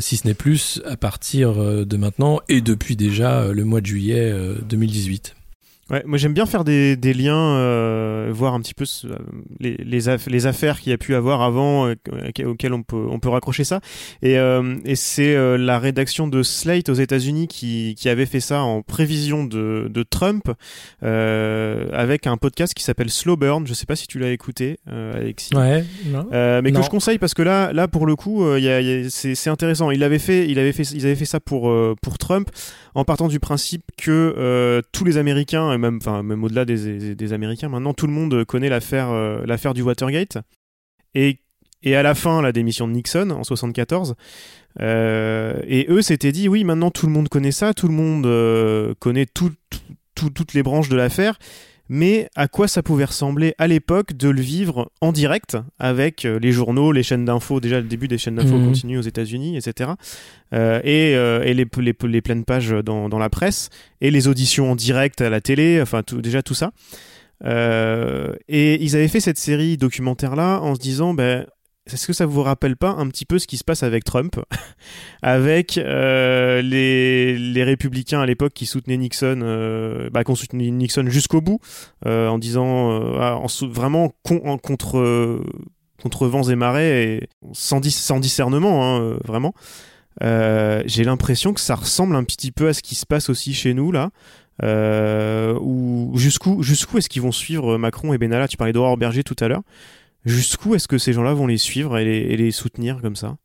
si 0.00 0.16
ce 0.16 0.26
n'est 0.26 0.34
plus 0.34 0.80
à 0.86 0.96
partir 0.96 1.54
de 1.54 1.96
maintenant 1.96 2.40
et 2.48 2.60
depuis 2.60 2.96
déjà 2.96 3.48
le 3.52 3.64
mois 3.64 3.80
de 3.80 3.86
juillet 3.86 4.34
2018. 4.68 5.34
Ouais, 5.94 6.02
moi 6.06 6.18
j'aime 6.18 6.34
bien 6.34 6.44
faire 6.44 6.64
des, 6.64 6.96
des 6.96 7.14
liens, 7.14 7.54
euh, 7.56 8.28
voir 8.32 8.54
un 8.54 8.60
petit 8.60 8.74
peu 8.74 8.84
ce, 8.84 9.06
les, 9.60 9.76
les, 9.76 10.00
les, 10.26 10.46
affaires 10.48 10.80
qu'il 10.80 10.90
y 10.90 10.92
a 10.92 10.98
pu 10.98 11.14
avoir 11.14 11.40
avant, 11.40 11.86
euh, 11.86 11.94
auxquelles 12.46 12.72
on 12.72 12.82
peut, 12.82 13.06
on 13.08 13.20
peut 13.20 13.28
raccrocher 13.28 13.62
ça. 13.62 13.78
Et, 14.20 14.36
euh, 14.36 14.74
et 14.84 14.96
c'est 14.96 15.36
euh, 15.36 15.56
la 15.56 15.78
rédaction 15.78 16.26
de 16.26 16.42
Slate 16.42 16.88
aux 16.88 16.94
États-Unis 16.94 17.46
qui, 17.46 17.94
qui 17.96 18.08
avait 18.08 18.26
fait 18.26 18.40
ça 18.40 18.62
en 18.62 18.82
prévision 18.82 19.44
de, 19.44 19.86
de 19.88 20.02
Trump, 20.02 20.50
euh, 21.04 21.86
avec 21.92 22.26
un 22.26 22.38
podcast 22.38 22.74
qui 22.74 22.82
s'appelle 22.82 23.10
Slow 23.10 23.36
Burn. 23.36 23.64
Je 23.64 23.72
sais 23.72 23.86
pas 23.86 23.94
si 23.94 24.08
tu 24.08 24.18
l'as 24.18 24.32
écouté, 24.32 24.80
Alexis. 24.88 25.54
Ouais. 25.54 25.84
Non. 26.06 26.26
mais 26.32 26.72
que 26.72 26.82
je 26.82 26.90
conseille 26.90 27.18
parce 27.18 27.34
que 27.34 27.42
là, 27.42 27.72
là 27.72 27.86
pour 27.86 28.06
le 28.06 28.16
coup, 28.16 28.44
y 28.56 28.68
a, 28.68 28.80
y 28.80 29.06
a, 29.06 29.10
c'est 29.10 29.48
intéressant. 29.48 29.92
Il 29.92 30.02
avait 30.02 30.18
fait, 30.18 30.48
il 30.48 30.58
avait 30.58 30.72
fait, 30.72 30.90
ils 30.90 31.06
avaient 31.06 31.14
fait 31.14 31.24
ça 31.24 31.38
pour 31.38 31.72
pour 32.02 32.18
Trump 32.18 32.50
en 32.96 33.04
partant 33.04 33.28
du 33.28 33.38
principe 33.38 33.84
que 33.96 34.82
tous 34.90 35.04
les 35.04 35.18
Américains 35.18 35.78
même, 35.90 36.22
même 36.22 36.44
au-delà 36.44 36.64
des, 36.64 37.32
Américains, 37.32 37.68
maintenant 37.68 37.94
tout 37.94 38.06
le 38.06 38.12
monde 38.12 38.44
connaît 38.44 38.68
l'affaire, 38.68 39.10
euh, 39.10 39.44
l'affaire 39.46 39.74
du 39.74 39.82
Watergate. 39.82 40.38
Et, 41.14 41.38
à 41.86 42.02
la 42.02 42.14
fin, 42.14 42.40
la 42.40 42.52
démission 42.52 42.88
de 42.88 42.92
Nixon 42.92 43.30
en 43.30 43.44
74. 43.44 44.14
Euh, 44.80 45.60
et 45.66 45.86
eux 45.90 46.00
s'étaient 46.00 46.32
dit, 46.32 46.48
oui, 46.48 46.64
maintenant 46.64 46.90
tout 46.90 47.06
le 47.06 47.12
monde 47.12 47.28
connaît 47.28 47.52
ça, 47.52 47.74
tout 47.74 47.88
le 47.88 47.94
monde 47.94 48.26
euh, 48.26 48.94
connaît 48.98 49.26
tout, 49.26 49.52
toutes 50.14 50.54
les 50.54 50.62
branches 50.62 50.88
de 50.88 50.96
l'affaire 50.96 51.38
mais 51.88 52.28
à 52.34 52.48
quoi 52.48 52.68
ça 52.68 52.82
pouvait 52.82 53.04
ressembler 53.04 53.54
à 53.58 53.66
l'époque 53.66 54.14
de 54.14 54.28
le 54.28 54.40
vivre 54.40 54.90
en 55.00 55.12
direct 55.12 55.56
avec 55.78 56.24
euh, 56.24 56.38
les 56.38 56.52
journaux, 56.52 56.92
les 56.92 57.02
chaînes 57.02 57.24
d'infos, 57.24 57.60
déjà 57.60 57.80
le 57.80 57.86
début 57.86 58.08
des 58.08 58.18
chaînes 58.18 58.36
d'infos 58.36 58.58
mmh. 58.58 58.66
continue 58.66 58.98
aux 58.98 59.02
États-Unis, 59.02 59.56
etc. 59.56 59.90
Euh, 60.52 60.80
et, 60.84 61.14
euh, 61.14 61.42
et 61.44 61.54
les, 61.54 61.66
les, 61.78 61.94
les, 62.02 62.20
pleines 62.22 62.44
pages 62.44 62.70
dans, 62.70 63.08
dans, 63.08 63.18
la 63.18 63.28
presse, 63.28 63.70
et 64.00 64.10
les 64.10 64.28
auditions 64.28 64.70
en 64.72 64.76
direct 64.76 65.20
à 65.20 65.30
la 65.30 65.40
télé, 65.40 65.80
enfin 65.82 66.02
tout, 66.02 66.22
déjà 66.22 66.42
tout 66.42 66.54
ça. 66.54 66.72
Euh, 67.44 68.32
et 68.48 68.82
ils 68.82 68.96
avaient 68.96 69.08
fait 69.08 69.20
cette 69.20 69.38
série 69.38 69.76
documentaire 69.76 70.36
là 70.36 70.60
en 70.60 70.74
se 70.74 70.80
disant, 70.80 71.14
ben, 71.14 71.46
est-ce 71.92 72.06
que 72.06 72.12
ça 72.12 72.24
vous 72.24 72.42
rappelle 72.42 72.76
pas 72.76 72.90
un 72.90 73.08
petit 73.08 73.26
peu 73.26 73.38
ce 73.38 73.46
qui 73.46 73.58
se 73.58 73.64
passe 73.64 73.82
avec 73.82 74.04
Trump, 74.04 74.40
avec 75.22 75.76
euh, 75.76 76.62
les, 76.62 77.38
les, 77.38 77.64
républicains 77.64 78.20
à 78.20 78.26
l'époque 78.26 78.54
qui 78.54 78.64
soutenaient 78.64 78.96
Nixon, 78.96 79.40
euh, 79.42 80.08
bah, 80.10 80.24
qui 80.24 80.34
soutenaient 80.34 80.70
Nixon 80.70 81.06
jusqu'au 81.08 81.42
bout, 81.42 81.60
euh, 82.06 82.28
en 82.28 82.38
disant 82.38 82.92
euh, 82.92 83.18
ah, 83.20 83.36
en 83.36 83.46
vraiment 83.66 84.12
en 84.30 84.58
contre 84.58 85.42
contre 86.02 86.26
vents 86.26 86.42
et 86.44 86.56
marées 86.56 87.14
et 87.14 87.28
sans, 87.52 87.82
sans 87.82 88.18
discernement, 88.18 88.84
hein, 88.84 89.18
vraiment. 89.24 89.54
J'ai 90.20 91.04
l'impression 91.04 91.52
que 91.52 91.60
ça 91.60 91.74
ressemble 91.74 92.16
un 92.16 92.24
petit 92.24 92.50
peu 92.50 92.68
à 92.68 92.72
ce 92.72 92.82
qui 92.82 92.94
se 92.94 93.04
passe 93.04 93.28
aussi 93.28 93.52
chez 93.52 93.74
nous 93.74 93.92
là. 93.92 94.10
Euh, 94.62 95.58
ou 95.60 96.12
jusqu'où 96.14 96.62
jusqu'où 96.62 96.98
est-ce 96.98 97.08
qu'ils 97.08 97.22
vont 97.22 97.32
suivre 97.32 97.76
Macron 97.76 98.12
et 98.12 98.18
Benalla? 98.18 98.46
Tu 98.46 98.56
parlais 98.56 98.72
d'Aurore 98.72 98.96
Berger 98.96 99.24
tout 99.24 99.36
à 99.40 99.48
l'heure 99.48 99.62
jusqu'où 100.24 100.74
est-ce 100.74 100.88
que 100.88 100.98
ces 100.98 101.12
gens-là 101.12 101.34
vont 101.34 101.46
les 101.46 101.58
suivre 101.58 101.98
et 101.98 102.36
les, 102.36 102.50
soutenir 102.50 103.00
comme 103.00 103.16
ça? 103.16 103.36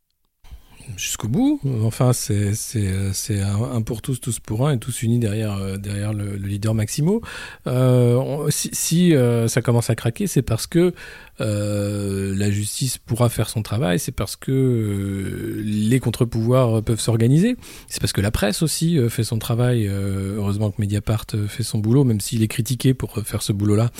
Jusqu'au 0.96 1.28
bout. 1.28 1.60
Enfin, 1.84 2.12
c'est 2.12 2.54
c'est 2.54 3.40
un, 3.40 3.80
pour 3.82 4.02
tous, 4.02 4.20
tous 4.20 4.40
pour 4.40 4.66
un, 4.66 4.74
et 4.74 4.78
tous 4.78 5.02
unis 5.02 5.20
derrière 5.20 5.56
euh, 5.56 5.76
le, 6.12 6.36
le 6.36 6.48
leader 6.48 6.74
Maximo. 6.74 7.20
Euh, 7.66 8.46
si, 8.50 9.14
euh, 9.14 9.46
ça 9.46 9.62
commence 9.62 9.88
à 9.90 9.94
craquer, 9.94 10.26
c'est 10.26 10.42
parce 10.42 10.66
que 10.66 10.92
euh, 11.40 12.34
la 12.36 12.50
justice 12.50 12.98
pourra 12.98 13.28
faire 13.28 13.48
son 13.48 13.62
travail, 13.62 13.98
c'est 13.98 14.12
parce 14.12 14.36
que 14.36 14.50
euh, 14.50 15.62
les 15.64 16.00
contre-pouvoirs 16.00 16.82
peuvent 16.82 17.00
s'organiser, 17.00 17.56
c'est 17.88 18.00
parce 18.00 18.12
que 18.12 18.20
la 18.20 18.30
presse 18.30 18.62
aussi 18.62 18.98
fait 19.08 19.24
son 19.24 19.38
travail. 19.38 19.86
heureusement 19.86 20.70
que 20.70 20.80
Mediapart 20.80 21.26
fait 21.48 21.62
son 21.62 21.78
boulot, 21.78 22.04
même 22.04 22.20
s'il 22.20 22.42
est 22.42 22.48
critiqué 22.48 22.94
pour 22.94 23.14
faire 23.24 23.42
ce 23.42 23.52
boulot-là. 23.52 23.90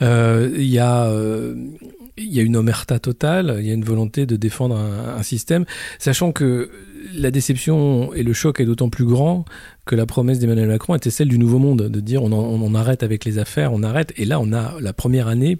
Il 0.00 0.68
y 0.68 0.78
a 0.78 1.10
il 2.16 2.32
y 2.32 2.40
a 2.40 2.42
une 2.42 2.56
omerta 2.56 2.98
totale, 2.98 3.56
il 3.60 3.66
y 3.66 3.70
a 3.70 3.74
une 3.74 3.84
volonté 3.84 4.26
de 4.26 4.36
défendre 4.36 4.76
un, 4.76 5.22
système, 5.22 5.64
sachant 5.98 6.32
que 6.32 6.70
la 7.14 7.30
déception 7.30 8.12
et 8.14 8.22
le 8.22 8.32
choc 8.32 8.60
est 8.60 8.64
d'autant 8.64 8.88
plus 8.88 9.04
grand 9.04 9.44
que 9.84 9.94
la 9.94 10.06
promesse 10.06 10.38
d'Emmanuel 10.38 10.68
Macron 10.68 10.94
était 10.94 11.10
celle 11.10 11.28
du 11.28 11.38
nouveau 11.38 11.58
monde, 11.58 11.88
de 11.88 12.00
dire 12.00 12.22
on 12.22 12.74
arrête 12.74 13.02
avec 13.02 13.24
les 13.24 13.38
affaires, 13.38 13.72
on 13.72 13.82
arrête. 13.82 14.12
Et 14.16 14.24
là, 14.24 14.40
on 14.40 14.52
a 14.52 14.74
la 14.80 14.92
première 14.92 15.28
année 15.28 15.58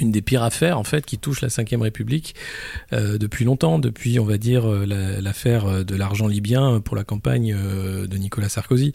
une 0.00 0.10
des 0.10 0.22
pires 0.22 0.42
affaires 0.42 0.78
en 0.78 0.84
fait 0.84 1.04
qui 1.06 1.18
touche 1.18 1.40
la 1.40 1.48
Ve 1.48 1.80
République 1.80 2.34
euh, 2.92 3.18
depuis 3.18 3.44
longtemps, 3.44 3.78
depuis 3.78 4.18
on 4.18 4.24
va 4.24 4.38
dire 4.38 4.68
euh, 4.68 4.86
l'affaire 5.20 5.66
euh, 5.66 5.84
de 5.84 5.96
l'argent 5.96 6.26
libyen 6.26 6.80
pour 6.80 6.96
la 6.96 7.04
campagne 7.04 7.54
de 7.54 8.16
Nicolas 8.16 8.48
Sarkozy. 8.48 8.92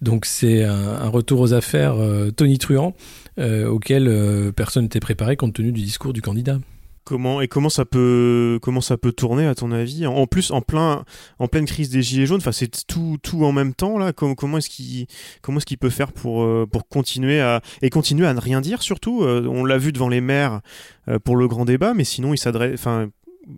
Donc 0.00 0.24
c'est 0.24 0.64
un, 0.64 1.08
retour 1.08 1.40
aux 1.40 1.52
affaires 1.52 1.96
tonitruant 2.36 2.94
euh, 3.38 3.66
auquel 3.66 4.08
euh, 4.08 4.52
personne 4.52 4.84
n'était 4.84 5.00
préparé 5.00 5.36
compte 5.36 5.54
tenu 5.54 5.72
du 5.72 5.80
discours 5.80 6.12
du 6.12 6.20
candidat. 6.20 6.58
Comment 7.04 7.40
et 7.40 7.48
comment 7.48 7.68
ça 7.68 7.84
peut 7.84 8.60
comment 8.62 8.80
ça 8.80 8.96
peut 8.96 9.10
tourner 9.10 9.46
à 9.46 9.56
ton 9.56 9.72
avis? 9.72 10.06
En 10.06 10.26
plus 10.28 10.52
en 10.52 10.60
plein 10.60 11.04
en 11.40 11.48
pleine 11.48 11.66
crise 11.66 11.90
des 11.90 12.00
gilets 12.00 12.26
jaunes, 12.26 12.38
enfin 12.38 12.52
c'est 12.52 12.86
tout 12.86 13.18
tout 13.20 13.44
en 13.44 13.50
même 13.50 13.74
temps 13.74 13.98
là? 13.98 14.12
Comment, 14.12 14.36
comment 14.36 14.58
est-ce 14.58 14.70
qu'il 14.70 15.06
comment 15.40 15.58
est-ce 15.58 15.66
qu'il 15.66 15.78
peut 15.78 15.90
faire 15.90 16.12
pour 16.12 16.44
euh, 16.44 16.64
pour 16.70 16.86
continuer 16.86 17.40
à 17.40 17.60
et 17.82 17.90
continuer 17.90 18.26
à 18.26 18.34
ne 18.34 18.40
rien 18.40 18.60
dire 18.60 18.82
surtout? 18.82 19.24
Euh, 19.24 19.46
On 19.48 19.64
l'a 19.64 19.78
vu 19.78 19.92
devant 19.92 20.08
les 20.08 20.20
maires 20.20 20.60
euh, 21.08 21.18
pour 21.18 21.34
le 21.36 21.48
grand 21.48 21.64
débat, 21.64 21.92
mais 21.92 22.04
sinon 22.04 22.34
il 22.34 22.38
s'adresse 22.38 22.74
enfin 22.74 23.08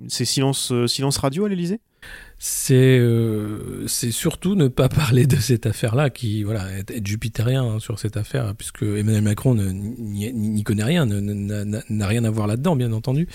c'est 0.09 0.25
silence 0.25 0.73
silence 0.87 1.19
radio 1.19 1.45
à 1.45 1.51
l'Élysée? 1.51 1.81
C'est 2.39 2.99
euh, 2.99 3.87
surtout 3.87 4.55
ne 4.55 4.69
pas 4.69 4.89
parler 4.89 5.27
de 5.27 5.37
cette 5.37 5.67
affaire-là, 5.67 6.11
qui 6.11 6.43
voilà 6.43 6.71
être, 6.73 7.07
jupitérien 7.07 7.65
hein, 7.65 7.79
sur 7.81 7.99
cette 7.99 8.17
affaire, 8.17 8.55
puisque 8.57 8.83
Emmanuel 8.83 9.23
Macron 9.23 9.55
n'y 9.55 10.63
connaît 10.65 10.85
rien, 10.85 11.07
n'a 11.07 12.07
rien 12.07 12.25
à 12.25 12.31
voir 12.31 12.47
là-dedans, 12.47 12.77
bien 12.77 12.93
entendu. 12.93 13.29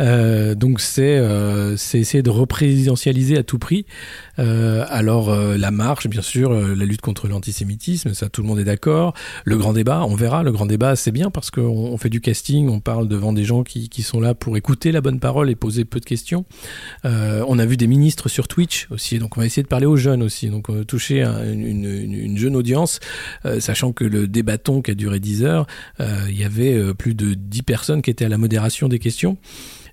Euh, 0.00 0.54
donc 0.54 0.80
c'est 0.80 1.18
euh, 1.18 1.74
essayer 1.74 2.22
de 2.22 2.30
représidentialiser 2.30 3.38
à 3.38 3.42
tout 3.42 3.58
prix. 3.58 3.86
Euh, 4.38 4.84
alors 4.88 5.30
euh, 5.30 5.56
la 5.56 5.70
marche, 5.70 6.06
bien 6.08 6.22
sûr, 6.22 6.52
la 6.52 6.84
lutte 6.84 7.00
contre 7.00 7.28
l'antisémitisme, 7.28 8.14
ça 8.14 8.28
tout 8.28 8.42
le 8.42 8.48
monde 8.48 8.58
est 8.58 8.64
d'accord. 8.64 9.14
Le 9.44 9.56
grand 9.56 9.72
débat, 9.72 10.04
on 10.04 10.14
verra. 10.14 10.42
Le 10.42 10.52
grand 10.52 10.66
débat, 10.66 10.96
c'est 10.96 11.12
bien 11.12 11.30
parce 11.30 11.50
qu'on 11.50 11.62
on 11.62 11.96
fait 11.96 12.10
du 12.10 12.20
casting, 12.20 12.68
on 12.68 12.80
parle 12.80 13.08
devant 13.08 13.32
des 13.32 13.44
gens 13.44 13.62
qui, 13.62 13.88
qui 13.88 14.02
sont 14.02 14.20
là 14.20 14.34
pour 14.34 14.56
écouter 14.56 14.92
la 14.92 15.00
bonne 15.00 15.20
parole 15.20 15.50
et 15.50 15.54
poser 15.54 15.84
peu 15.84 16.00
de 16.00 16.04
questions. 16.04 16.44
on 17.04 17.58
a 17.58 17.66
vu 17.66 17.76
des 17.76 17.86
ministres 17.86 18.27
sur 18.28 18.48
Twitch 18.48 18.86
aussi. 18.90 19.18
Donc 19.18 19.36
on 19.36 19.40
va 19.40 19.46
essayer 19.46 19.62
de 19.62 19.68
parler 19.68 19.86
aux 19.86 19.96
jeunes 19.96 20.22
aussi. 20.22 20.48
Donc 20.48 20.70
euh, 20.70 20.84
toucher 20.84 21.22
une, 21.22 21.84
une, 21.84 22.38
jeune 22.38 22.56
audience, 22.56 23.00
euh, 23.44 23.60
sachant 23.60 23.92
que 23.92 24.04
le 24.04 24.28
débatton 24.28 24.82
qui 24.82 24.90
a 24.90 24.94
duré 24.94 25.20
10 25.20 25.44
heures, 25.44 25.66
euh, 26.00 26.26
il 26.28 26.38
y 26.38 26.44
avait 26.44 26.94
plus 26.94 27.14
de 27.14 27.34
10 27.34 27.62
personnes 27.62 28.02
qui 28.02 28.10
étaient 28.10 28.24
à 28.24 28.28
la 28.28 28.38
modération 28.38 28.88
des 28.88 28.98
questions. 28.98 29.38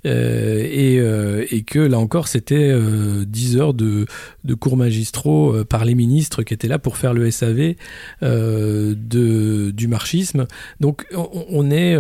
Euh, 0.06 0.60
et, 0.64 1.00
euh, 1.00 1.46
et, 1.50 1.64
que 1.64 1.80
là 1.80 1.98
encore 1.98 2.28
c'était 2.28 2.70
euh, 2.72 3.26
10 3.26 3.58
heures 3.58 3.74
de, 3.74 4.06
de 4.44 4.54
cours 4.54 4.78
magistraux 4.78 5.64
par 5.66 5.84
les 5.86 5.96
ministres 5.96 6.44
qui 6.44 6.54
étaient 6.54 6.68
là 6.68 6.80
pour 6.80 6.98
faire 6.98 7.14
le 7.14 7.30
SAV 7.32 7.76
de, 8.22 9.72
du 9.72 9.88
marxisme. 9.88 10.48
Donc 10.80 11.06
on, 11.14 11.72
est 11.72 11.98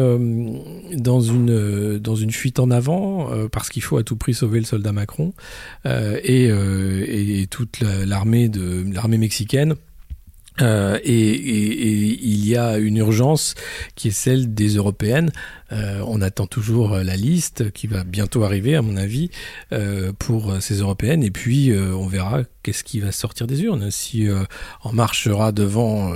dans, 0.96 1.22
une, 1.22 1.98
dans 1.98 2.16
une 2.16 2.32
fuite 2.32 2.60
en 2.60 2.70
avant 2.70 3.30
parce 3.52 3.70
qu'il 3.70 3.82
faut 3.82 3.98
à 3.98 4.04
tout 4.04 4.16
prix 4.16 4.34
sauver 4.34 4.60
le 4.60 4.66
soldat 4.66 4.92
Macron 4.92 5.34
et, 5.86 6.46
et, 6.46 7.48
toute 7.48 7.80
l'armée 7.82 8.50
l'armée 8.94 9.18
mexicaine. 9.18 9.76
Euh, 10.62 11.00
et, 11.04 11.36
il 11.36 12.48
y 12.48 12.56
a 12.56 12.78
une 12.78 12.98
urgence 12.98 13.56
qui 13.96 14.10
est 14.10 14.12
celle 14.12 14.54
des 14.54 14.76
européennes. 14.76 15.32
Euh, 15.72 16.02
on 16.08 16.22
attend 16.22 16.48
toujours 16.48 16.98
la 16.98 17.16
liste 17.16 17.72
qui 17.72 17.88
va 17.88 18.04
bientôt 18.04 18.44
arriver, 18.44 18.76
à 18.76 18.82
mon 18.82 18.98
avis, 18.98 19.30
euh, 19.74 20.14
pour 20.18 20.62
ces 20.62 20.80
européennes. 20.80 21.24
Et 21.24 21.32
puis, 21.32 21.74
on 21.76 22.08
verra 22.08 22.42
qu'est-ce 22.64 22.84
qui 22.84 23.00
va 23.00 23.12
sortir 23.12 23.48
des 23.48 23.64
urnes, 23.64 23.92
si 23.92 24.28
on 24.84 24.94
marchera 24.94 25.52
devant 25.52 26.14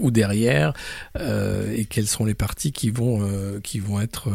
ou 0.00 0.10
derrière, 0.10 0.72
et 1.18 1.84
quels 1.86 2.06
sont 2.06 2.24
les 2.24 2.34
partis 2.34 2.72
qui 2.72 2.90
vont, 2.90 3.28
qui 3.62 3.78
vont 3.78 4.00
être 4.00 4.30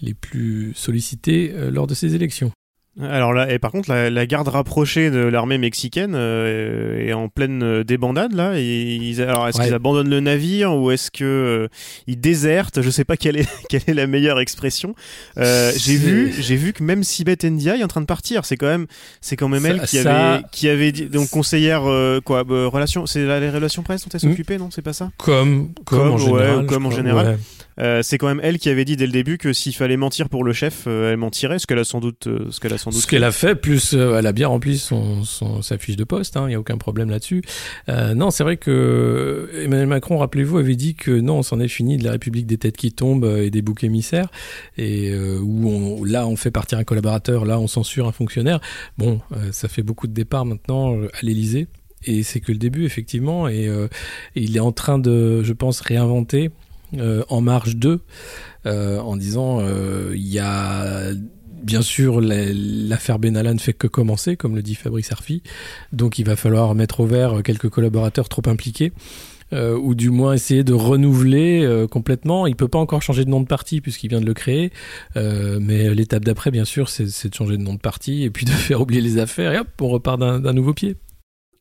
les 0.00 0.14
plus 0.14 0.72
sollicités 0.74 1.52
lors 1.70 1.86
de 1.86 1.94
ces 1.94 2.14
élections. 2.14 2.52
Alors 3.00 3.32
là, 3.32 3.50
et 3.50 3.58
par 3.58 3.70
contre, 3.70 3.90
la, 3.90 4.26
garde 4.26 4.48
rapprochée 4.48 5.10
de 5.10 5.20
l'armée 5.20 5.56
mexicaine 5.56 6.12
euh, 6.14 7.08
est 7.08 7.14
en 7.14 7.28
pleine 7.28 7.62
euh, 7.62 7.84
débandade 7.84 8.34
là. 8.34 8.52
Et 8.56 8.96
ils, 8.96 9.22
alors 9.22 9.48
est-ce 9.48 9.62
qu'ils 9.62 9.72
abandonnent 9.72 10.10
le 10.10 10.20
navire 10.20 10.74
ou 10.74 10.90
est-ce 10.90 11.10
que 11.10 11.24
euh, 11.24 11.68
ils 12.06 12.20
désertent? 12.20 12.82
Je 12.82 12.90
sais 12.90 13.04
pas 13.04 13.16
quelle 13.16 13.38
est 13.38 13.48
quelle 13.70 13.80
est 13.86 13.94
la 13.94 14.06
meilleure 14.06 14.40
expression. 14.40 14.94
j'ai 15.38 15.96
vu, 15.96 16.34
j'ai 16.38 16.56
vu 16.56 16.74
que 16.74 16.82
même 16.82 17.02
Sibeth 17.02 17.44
Ndiaye 17.44 17.80
est 17.80 17.84
en 17.84 17.88
train 17.88 18.02
de 18.02 18.06
partir. 18.06 18.44
C'est 18.44 18.58
quand 18.58 18.66
même, 18.66 18.86
c'est 19.22 19.36
quand 19.36 19.48
même 19.48 19.64
elle 19.64 19.80
qui 19.82 19.98
avait 19.98 20.42
qui 20.52 20.68
avait 20.68 20.92
dit 20.92 21.06
donc 21.06 21.30
conseillère 21.30 21.82
quoi 22.24 22.44
relation, 22.46 23.06
c'est 23.06 23.24
les 23.24 23.50
relations 23.50 23.82
presse 23.82 24.02
dont 24.04 24.10
elle 24.12 24.20
s'occupait, 24.20 24.58
non? 24.58 24.68
C'est 24.70 24.82
pas 24.82 24.92
ça? 24.92 25.10
Comme 25.16 25.72
comme, 25.86 26.10
en 26.12 26.18
général. 26.18 26.66
Comme 26.66 26.84
en 26.84 26.90
général. 26.90 27.38
Euh, 27.80 28.02
c'est 28.02 28.18
quand 28.18 28.26
même 28.26 28.40
elle 28.42 28.58
qui 28.58 28.68
avait 28.68 28.84
dit 28.84 28.96
dès 28.96 29.06
le 29.06 29.12
début 29.12 29.38
que 29.38 29.52
s'il 29.52 29.74
fallait 29.74 29.96
mentir 29.96 30.28
pour 30.28 30.44
le 30.44 30.52
chef, 30.52 30.84
euh, 30.86 31.12
elle 31.12 31.16
mentirait, 31.16 31.58
ce 31.58 31.66
qu'elle 31.66 31.78
a 31.78 31.84
sans 31.84 32.00
doute, 32.00 32.26
euh, 32.26 32.46
ce 32.50 32.60
qu'elle 32.60 32.74
a 32.74 32.78
sans 32.82 32.90
doute. 32.90 33.00
Ce 33.00 33.06
qu'elle 33.06 33.24
a 33.24 33.32
fait, 33.32 33.54
plus 33.54 33.94
elle 33.94 34.26
a 34.26 34.32
bien 34.32 34.48
rempli 34.48 34.78
son, 34.78 35.24
son 35.24 35.62
sa 35.62 35.78
fiche 35.78 35.96
de 35.96 36.04
poste. 36.04 36.34
Il 36.34 36.38
hein, 36.38 36.48
n'y 36.48 36.54
a 36.54 36.60
aucun 36.60 36.76
problème 36.76 37.10
là-dessus. 37.10 37.42
non, 37.88 38.30
c'est 38.30 38.44
vrai 38.44 38.56
que 38.56 39.50
Emmanuel 39.62 39.86
Macron, 39.86 40.18
rappelez-vous, 40.18 40.58
avait 40.58 40.76
dit 40.76 40.94
que 40.94 41.10
non, 41.10 41.38
on 41.38 41.42
s'en 41.42 41.60
est 41.60 41.68
fini 41.68 41.96
de 41.96 42.04
la 42.04 42.12
République 42.12 42.46
des 42.46 42.58
têtes 42.58 42.76
qui 42.76 42.92
tombent 42.92 43.24
et 43.24 43.50
des 43.50 43.62
boucs 43.62 43.84
émissaires, 43.84 44.30
et 44.76 45.14
où 45.14 45.68
on, 45.68 46.04
là 46.04 46.26
on 46.26 46.36
fait 46.36 46.50
partir 46.50 46.78
un 46.78 46.84
collaborateur, 46.84 47.44
là 47.44 47.58
on 47.58 47.66
censure 47.66 48.08
un 48.08 48.12
fonctionnaire. 48.12 48.60
Bon, 48.98 49.20
ça 49.52 49.68
fait 49.68 49.82
beaucoup 49.82 50.06
de 50.06 50.12
départs 50.12 50.44
maintenant 50.44 50.94
à 50.94 51.22
l'Élysée 51.22 51.68
et 52.04 52.24
c'est 52.24 52.40
que 52.40 52.50
le 52.50 52.58
début 52.58 52.84
effectivement 52.84 53.46
et, 53.48 53.66
et, 53.66 53.88
il 54.34 54.56
est 54.56 54.60
en 54.60 54.72
train 54.72 54.98
de 54.98 55.44
je 55.44 55.52
pense 55.52 55.80
réinventer 55.80 56.50
euh, 56.98 57.24
En 57.30 57.40
Marche 57.40 57.76
2 57.76 58.00
euh, 58.66 59.00
en 59.00 59.16
disant 59.16 59.60
euh, 59.60 60.12
il 60.14 60.28
y 60.28 60.38
a 60.38 61.10
bien 61.62 61.82
sûr, 61.82 62.20
l'affaire 62.20 63.18
Benalla 63.18 63.54
ne 63.54 63.58
fait 63.58 63.72
que 63.72 63.86
commencer, 63.86 64.36
comme 64.36 64.54
le 64.54 64.62
dit 64.62 64.74
Fabrice 64.74 65.12
Arfi. 65.12 65.42
Donc, 65.92 66.18
il 66.18 66.26
va 66.26 66.36
falloir 66.36 66.74
mettre 66.74 67.00
au 67.00 67.06
vert 67.06 67.42
quelques 67.42 67.68
collaborateurs 67.68 68.28
trop 68.28 68.42
impliqués. 68.46 68.92
Euh, 69.52 69.76
ou 69.76 69.94
du 69.94 70.08
moins 70.08 70.32
essayer 70.32 70.64
de 70.64 70.72
renouveler 70.72 71.62
euh, 71.62 71.86
complètement. 71.86 72.46
Il 72.46 72.56
peut 72.56 72.68
pas 72.68 72.78
encore 72.78 73.02
changer 73.02 73.24
de 73.24 73.30
nom 73.30 73.40
de 73.40 73.46
parti 73.46 73.82
puisqu'il 73.82 74.08
vient 74.08 74.20
de 74.20 74.26
le 74.26 74.32
créer, 74.32 74.72
euh, 75.16 75.58
mais 75.60 75.94
l'étape 75.94 76.24
d'après, 76.24 76.50
bien 76.50 76.64
sûr, 76.64 76.88
c'est 76.88 77.28
de 77.28 77.34
changer 77.34 77.58
de 77.58 77.62
nom 77.62 77.74
de 77.74 77.78
parti 77.78 78.22
et 78.22 78.30
puis 78.30 78.46
de 78.46 78.50
faire 78.50 78.80
oublier 78.80 79.02
les 79.02 79.18
affaires 79.18 79.52
et 79.52 79.58
hop, 79.58 79.68
on 79.80 79.88
repart 79.88 80.18
d'un 80.18 80.52
nouveau 80.52 80.72
pied. 80.72 80.96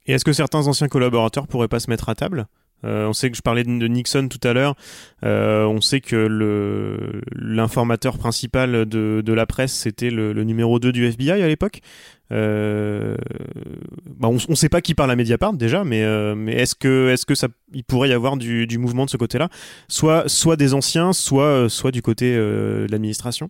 Et 0.07 0.13
est-ce 0.13 0.23
que 0.23 0.33
certains 0.33 0.67
anciens 0.67 0.87
collaborateurs 0.87 1.47
pourraient 1.47 1.67
pas 1.67 1.79
se 1.79 1.89
mettre 1.89 2.07
à 2.07 2.15
table? 2.15 2.47
Euh, 2.83 3.07
on 3.07 3.13
sait 3.13 3.29
que 3.29 3.37
je 3.37 3.41
parlais 3.41 3.63
de, 3.63 3.87
Nixon 3.87 4.27
tout 4.27 4.45
à 4.47 4.53
l'heure. 4.53 4.75
Euh, 5.23 5.65
on 5.65 5.81
sait 5.81 6.01
que 6.01 7.21
l'informateur 7.35 8.17
principal 8.17 8.85
de, 8.85 9.33
la 9.33 9.45
presse 9.45 9.73
c'était 9.73 10.09
le, 10.09 10.33
numéro 10.43 10.79
2 10.79 10.91
du 10.91 11.05
FBI 11.05 11.31
à 11.31 11.47
l'époque. 11.47 11.81
Euh, 12.31 13.17
bah 14.05 14.29
on 14.29 14.37
ne 14.47 14.55
sait 14.55 14.69
pas 14.69 14.79
qui 14.79 14.95
parle 14.95 15.11
à 15.11 15.17
Mediapart 15.17 15.53
déjà, 15.53 15.83
mais, 15.83 15.99
est-ce 15.99 16.75
que, 16.75 17.13
il 17.73 17.83
pourrait 17.83 18.09
y 18.09 18.13
avoir 18.13 18.37
du, 18.37 18.77
mouvement 18.77 19.05
de 19.05 19.09
ce 19.09 19.17
côté-là, 19.17 19.49
soit, 19.87 20.55
des 20.57 20.73
anciens, 20.73 21.13
soit 21.13 21.91
du 21.91 22.01
côté 22.01 22.35
de 22.35 22.87
l'administration 22.89 23.49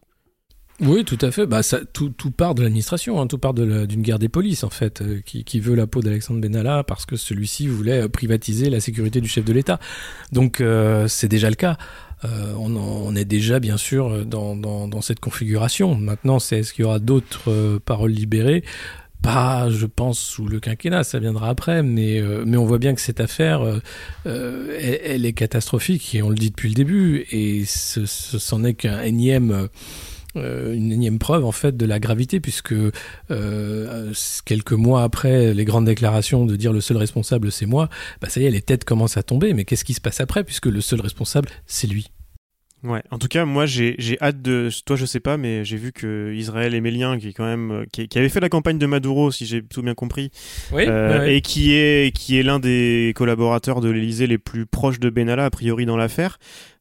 oui, 0.81 1.05
tout 1.05 1.17
à 1.21 1.29
fait. 1.29 1.45
Bah, 1.45 1.61
ça, 1.61 1.79
tout, 1.93 2.11
part 2.31 2.55
de 2.55 2.63
l'administration, 2.63 3.21
hein. 3.21 3.27
tout 3.27 3.37
part 3.37 3.53
d'une 3.53 4.01
guerre 4.01 4.17
des 4.17 4.29
polices, 4.29 4.63
en 4.63 4.71
fait, 4.71 5.01
euh, 5.01 5.21
qui, 5.23 5.59
veut 5.59 5.75
la 5.75 5.85
peau 5.85 6.01
d'Alexandre 6.01 6.41
Benalla 6.41 6.83
parce 6.83 7.05
que 7.05 7.15
celui-ci 7.15 7.67
voulait 7.67 8.03
euh, 8.03 8.07
privatiser 8.07 8.69
la 8.71 8.79
sécurité 8.79 9.21
du 9.21 9.27
chef 9.27 9.45
de 9.45 9.53
l'État. 9.53 9.79
Donc, 10.31 10.59
euh, 10.59 11.07
c'est 11.07 11.27
déjà 11.27 11.49
le 11.49 11.55
cas. 11.55 11.77
On, 12.23 12.75
on, 12.75 13.15
est 13.15 13.25
déjà, 13.25 13.59
bien 13.59 13.77
sûr, 13.77 14.27
dans, 14.27 14.55
dans, 14.55 14.87
dans 14.87 15.01
cette 15.01 15.19
configuration. 15.19 15.95
Maintenant, 15.95 16.37
c'est 16.37 16.59
est-ce 16.59 16.71
qu'il 16.71 16.83
y 16.83 16.85
aura 16.85 16.99
d'autres 16.99 17.79
paroles 17.83 18.11
libérées? 18.11 18.63
Pas, 19.23 19.71
je 19.71 19.87
pense, 19.87 20.19
sous 20.19 20.45
le 20.45 20.59
quinquennat, 20.59 21.03
ça 21.03 21.17
viendra 21.17 21.49
après, 21.49 21.81
mais, 21.81 22.21
mais 22.45 22.57
on 22.57 22.65
voit 22.65 22.77
bien 22.77 22.93
que 22.93 23.01
cette 23.01 23.21
affaire, 23.21 23.63
elle, 24.25 25.25
est 25.25 25.33
catastrophique, 25.33 26.13
et 26.13 26.21
on 26.21 26.29
le 26.29 26.35
dit 26.35 26.51
depuis 26.51 26.69
le 26.69 26.75
début, 26.75 27.25
et 27.31 27.65
ce, 27.65 28.05
ce 28.05 28.55
n'est 28.55 28.75
qu'un 28.75 29.01
énième 29.01 29.67
une 30.35 30.91
énième 30.91 31.19
preuve 31.19 31.45
en 31.45 31.51
fait 31.51 31.75
de 31.75 31.85
la 31.85 31.99
gravité 31.99 32.39
puisque 32.39 32.73
euh, 33.31 34.13
quelques 34.45 34.73
mois 34.73 35.03
après 35.03 35.53
les 35.53 35.65
grandes 35.65 35.85
déclarations 35.85 36.45
de 36.45 36.55
dire 36.55 36.73
le 36.73 36.81
seul 36.81 36.97
responsable 36.97 37.51
c'est 37.51 37.65
moi, 37.65 37.89
bah 38.21 38.29
ça 38.29 38.39
y 38.39 38.45
est 38.45 38.51
les 38.51 38.61
têtes 38.61 38.85
commencent 38.85 39.17
à 39.17 39.23
tomber 39.23 39.53
mais 39.53 39.65
qu'est-ce 39.65 39.85
qui 39.85 39.93
se 39.93 40.01
passe 40.01 40.21
après 40.21 40.43
puisque 40.43 40.67
le 40.67 40.81
seul 40.81 41.01
responsable 41.01 41.49
c'est 41.65 41.87
lui? 41.87 42.11
Ouais, 42.83 43.03
en 43.11 43.19
tout 43.19 43.27
cas, 43.27 43.45
moi 43.45 43.67
j'ai 43.67 44.17
hâte 44.21 44.41
de. 44.41 44.69
Toi, 44.85 44.95
je 44.95 45.05
sais 45.05 45.19
pas, 45.19 45.37
mais 45.37 45.63
j'ai 45.63 45.77
vu 45.77 45.91
que 45.91 46.33
Israël 46.33 46.73
Emélien, 46.73 47.19
qui 47.19 47.29
est 47.29 47.33
quand 47.33 47.45
même. 47.45 47.85
Qui, 47.91 48.07
qui, 48.07 48.17
avait 48.17 48.29
fait 48.29 48.39
la 48.39 48.49
campagne 48.49 48.79
de 48.79 48.85
Maduro, 48.87 49.31
si 49.31 49.45
j'ai 49.45 49.61
tout 49.61 49.83
bien 49.83 49.93
compris, 49.93 50.31
oui, 50.71 50.85
euh, 50.87 51.27
et 51.27 51.41
qui 51.41 51.73
est, 51.73 52.15
qui 52.15 52.39
est 52.39 52.43
l'un 52.43 52.59
des 52.59 53.13
collaborateurs 53.15 53.81
de 53.81 53.89
l'Elysée 53.89 54.25
les 54.25 54.39
plus 54.39 54.65
proches 54.65 54.99
de 54.99 55.11
Benalla, 55.11 55.45
a 55.45 55.49
priori, 55.51 55.85
dans 55.85 55.97
l'affaire. 55.97 56.39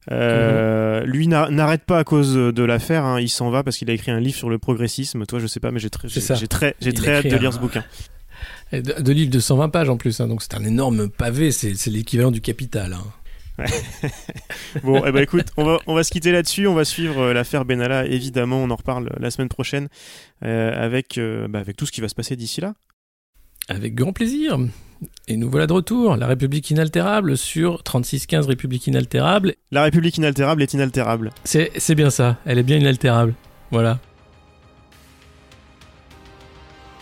Euh, 0.09 1.05
Lui 1.05 1.27
n'arrête 1.27 1.83
pas 1.83 1.99
à 1.99 2.03
cause 2.03 2.33
de 2.33 2.63
l'affaire, 2.63 3.05
hein, 3.05 3.21
il 3.21 3.29
s'en 3.29 3.51
va 3.51 3.61
parce 3.61 3.77
qu'il 3.77 3.89
a 3.91 3.93
écrit 3.93 4.09
un 4.09 4.19
livre 4.19 4.35
sur 4.35 4.49
le 4.49 4.57
progressisme. 4.57 5.25
Toi, 5.27 5.37
je 5.37 5.45
sais 5.45 5.59
pas, 5.59 5.69
mais 5.69 5.79
j'ai 5.79 5.91
très, 5.91 6.07
j'ai 6.07 6.47
très, 6.47 6.75
j'ai 6.81 6.93
très 6.93 7.17
hâte 7.17 7.27
de 7.27 7.37
lire 7.37 7.53
ce 7.53 7.59
bouquin. 7.59 7.83
De, 8.73 8.79
de 8.79 9.11
livre 9.11 9.29
de 9.29 9.39
120 9.39 9.69
pages 9.69 9.89
en 9.89 9.97
plus, 9.97 10.19
hein, 10.19 10.27
donc 10.27 10.41
c'est 10.41 10.55
un 10.55 10.63
énorme 10.63 11.09
pavé, 11.09 11.51
c'est 11.51 11.75
l'équivalent 11.87 12.31
du 12.31 12.41
Capital. 12.41 12.93
Hein. 12.93 13.03
bon, 14.83 15.03
eh 15.05 15.11
ben, 15.11 15.21
écoute, 15.21 15.47
on 15.57 15.63
va, 15.63 15.79
on 15.87 15.93
va 15.93 16.03
se 16.03 16.11
quitter 16.11 16.31
là-dessus. 16.31 16.67
On 16.67 16.73
va 16.73 16.85
suivre 16.85 17.19
euh, 17.19 17.33
l'affaire 17.33 17.65
Benalla, 17.65 18.05
évidemment. 18.05 18.57
On 18.57 18.69
en 18.69 18.75
reparle 18.75 19.09
la 19.19 19.31
semaine 19.31 19.49
prochaine 19.49 19.87
euh, 20.43 20.71
avec, 20.73 21.17
euh, 21.17 21.47
bah, 21.47 21.59
avec 21.59 21.75
tout 21.77 21.85
ce 21.85 21.91
qui 21.91 22.01
va 22.01 22.09
se 22.09 22.15
passer 22.15 22.35
d'ici 22.35 22.61
là. 22.61 22.73
Avec 23.67 23.95
grand 23.95 24.13
plaisir. 24.13 24.57
Et 25.27 25.37
nous 25.37 25.49
voilà 25.49 25.67
de 25.67 25.73
retour. 25.73 26.15
La 26.15 26.27
République 26.27 26.69
inaltérable 26.69 27.37
sur 27.37 27.83
3615 27.83 28.47
République 28.47 28.87
inaltérable. 28.87 29.55
La 29.71 29.83
République 29.83 30.17
inaltérable 30.17 30.61
est 30.61 30.73
inaltérable. 30.73 31.31
C'est 31.43 31.95
bien 31.95 32.09
ça. 32.09 32.37
Elle 32.45 32.59
est 32.59 32.63
bien 32.63 32.77
inaltérable. 32.77 33.33
Voilà. 33.71 33.99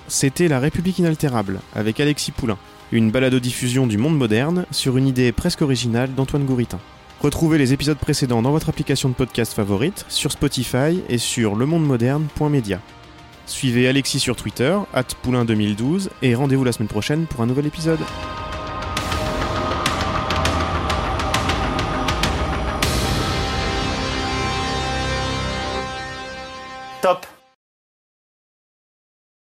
C'était 0.07 0.47
La 0.47 0.59
République 0.59 0.97
inaltérable 0.99 1.59
avec 1.75 1.99
Alexis 1.99 2.31
Poulain, 2.31 2.57
une 2.91 3.11
balado-diffusion 3.11 3.87
du 3.87 3.97
monde 3.97 4.17
moderne 4.17 4.65
sur 4.71 4.97
une 4.97 5.07
idée 5.07 5.31
presque 5.31 5.61
originale 5.61 6.13
d'Antoine 6.15 6.45
Gouritin. 6.45 6.79
Retrouvez 7.21 7.57
les 7.57 7.73
épisodes 7.73 7.97
précédents 7.97 8.41
dans 8.41 8.51
votre 8.51 8.69
application 8.69 9.09
de 9.09 9.13
podcast 9.13 9.53
favorite, 9.53 10.05
sur 10.07 10.31
Spotify 10.31 11.01
et 11.09 11.17
sur 11.17 11.55
lemondemoderne.media. 11.55 12.79
Suivez 13.45 13.87
Alexis 13.87 14.19
sur 14.19 14.35
Twitter, 14.35 14.77
poulain2012, 15.23 16.09
et 16.21 16.35
rendez-vous 16.35 16.63
la 16.63 16.71
semaine 16.71 16.87
prochaine 16.87 17.25
pour 17.25 17.41
un 17.41 17.45
nouvel 17.45 17.65
épisode. 17.65 17.99
Top 27.01 27.25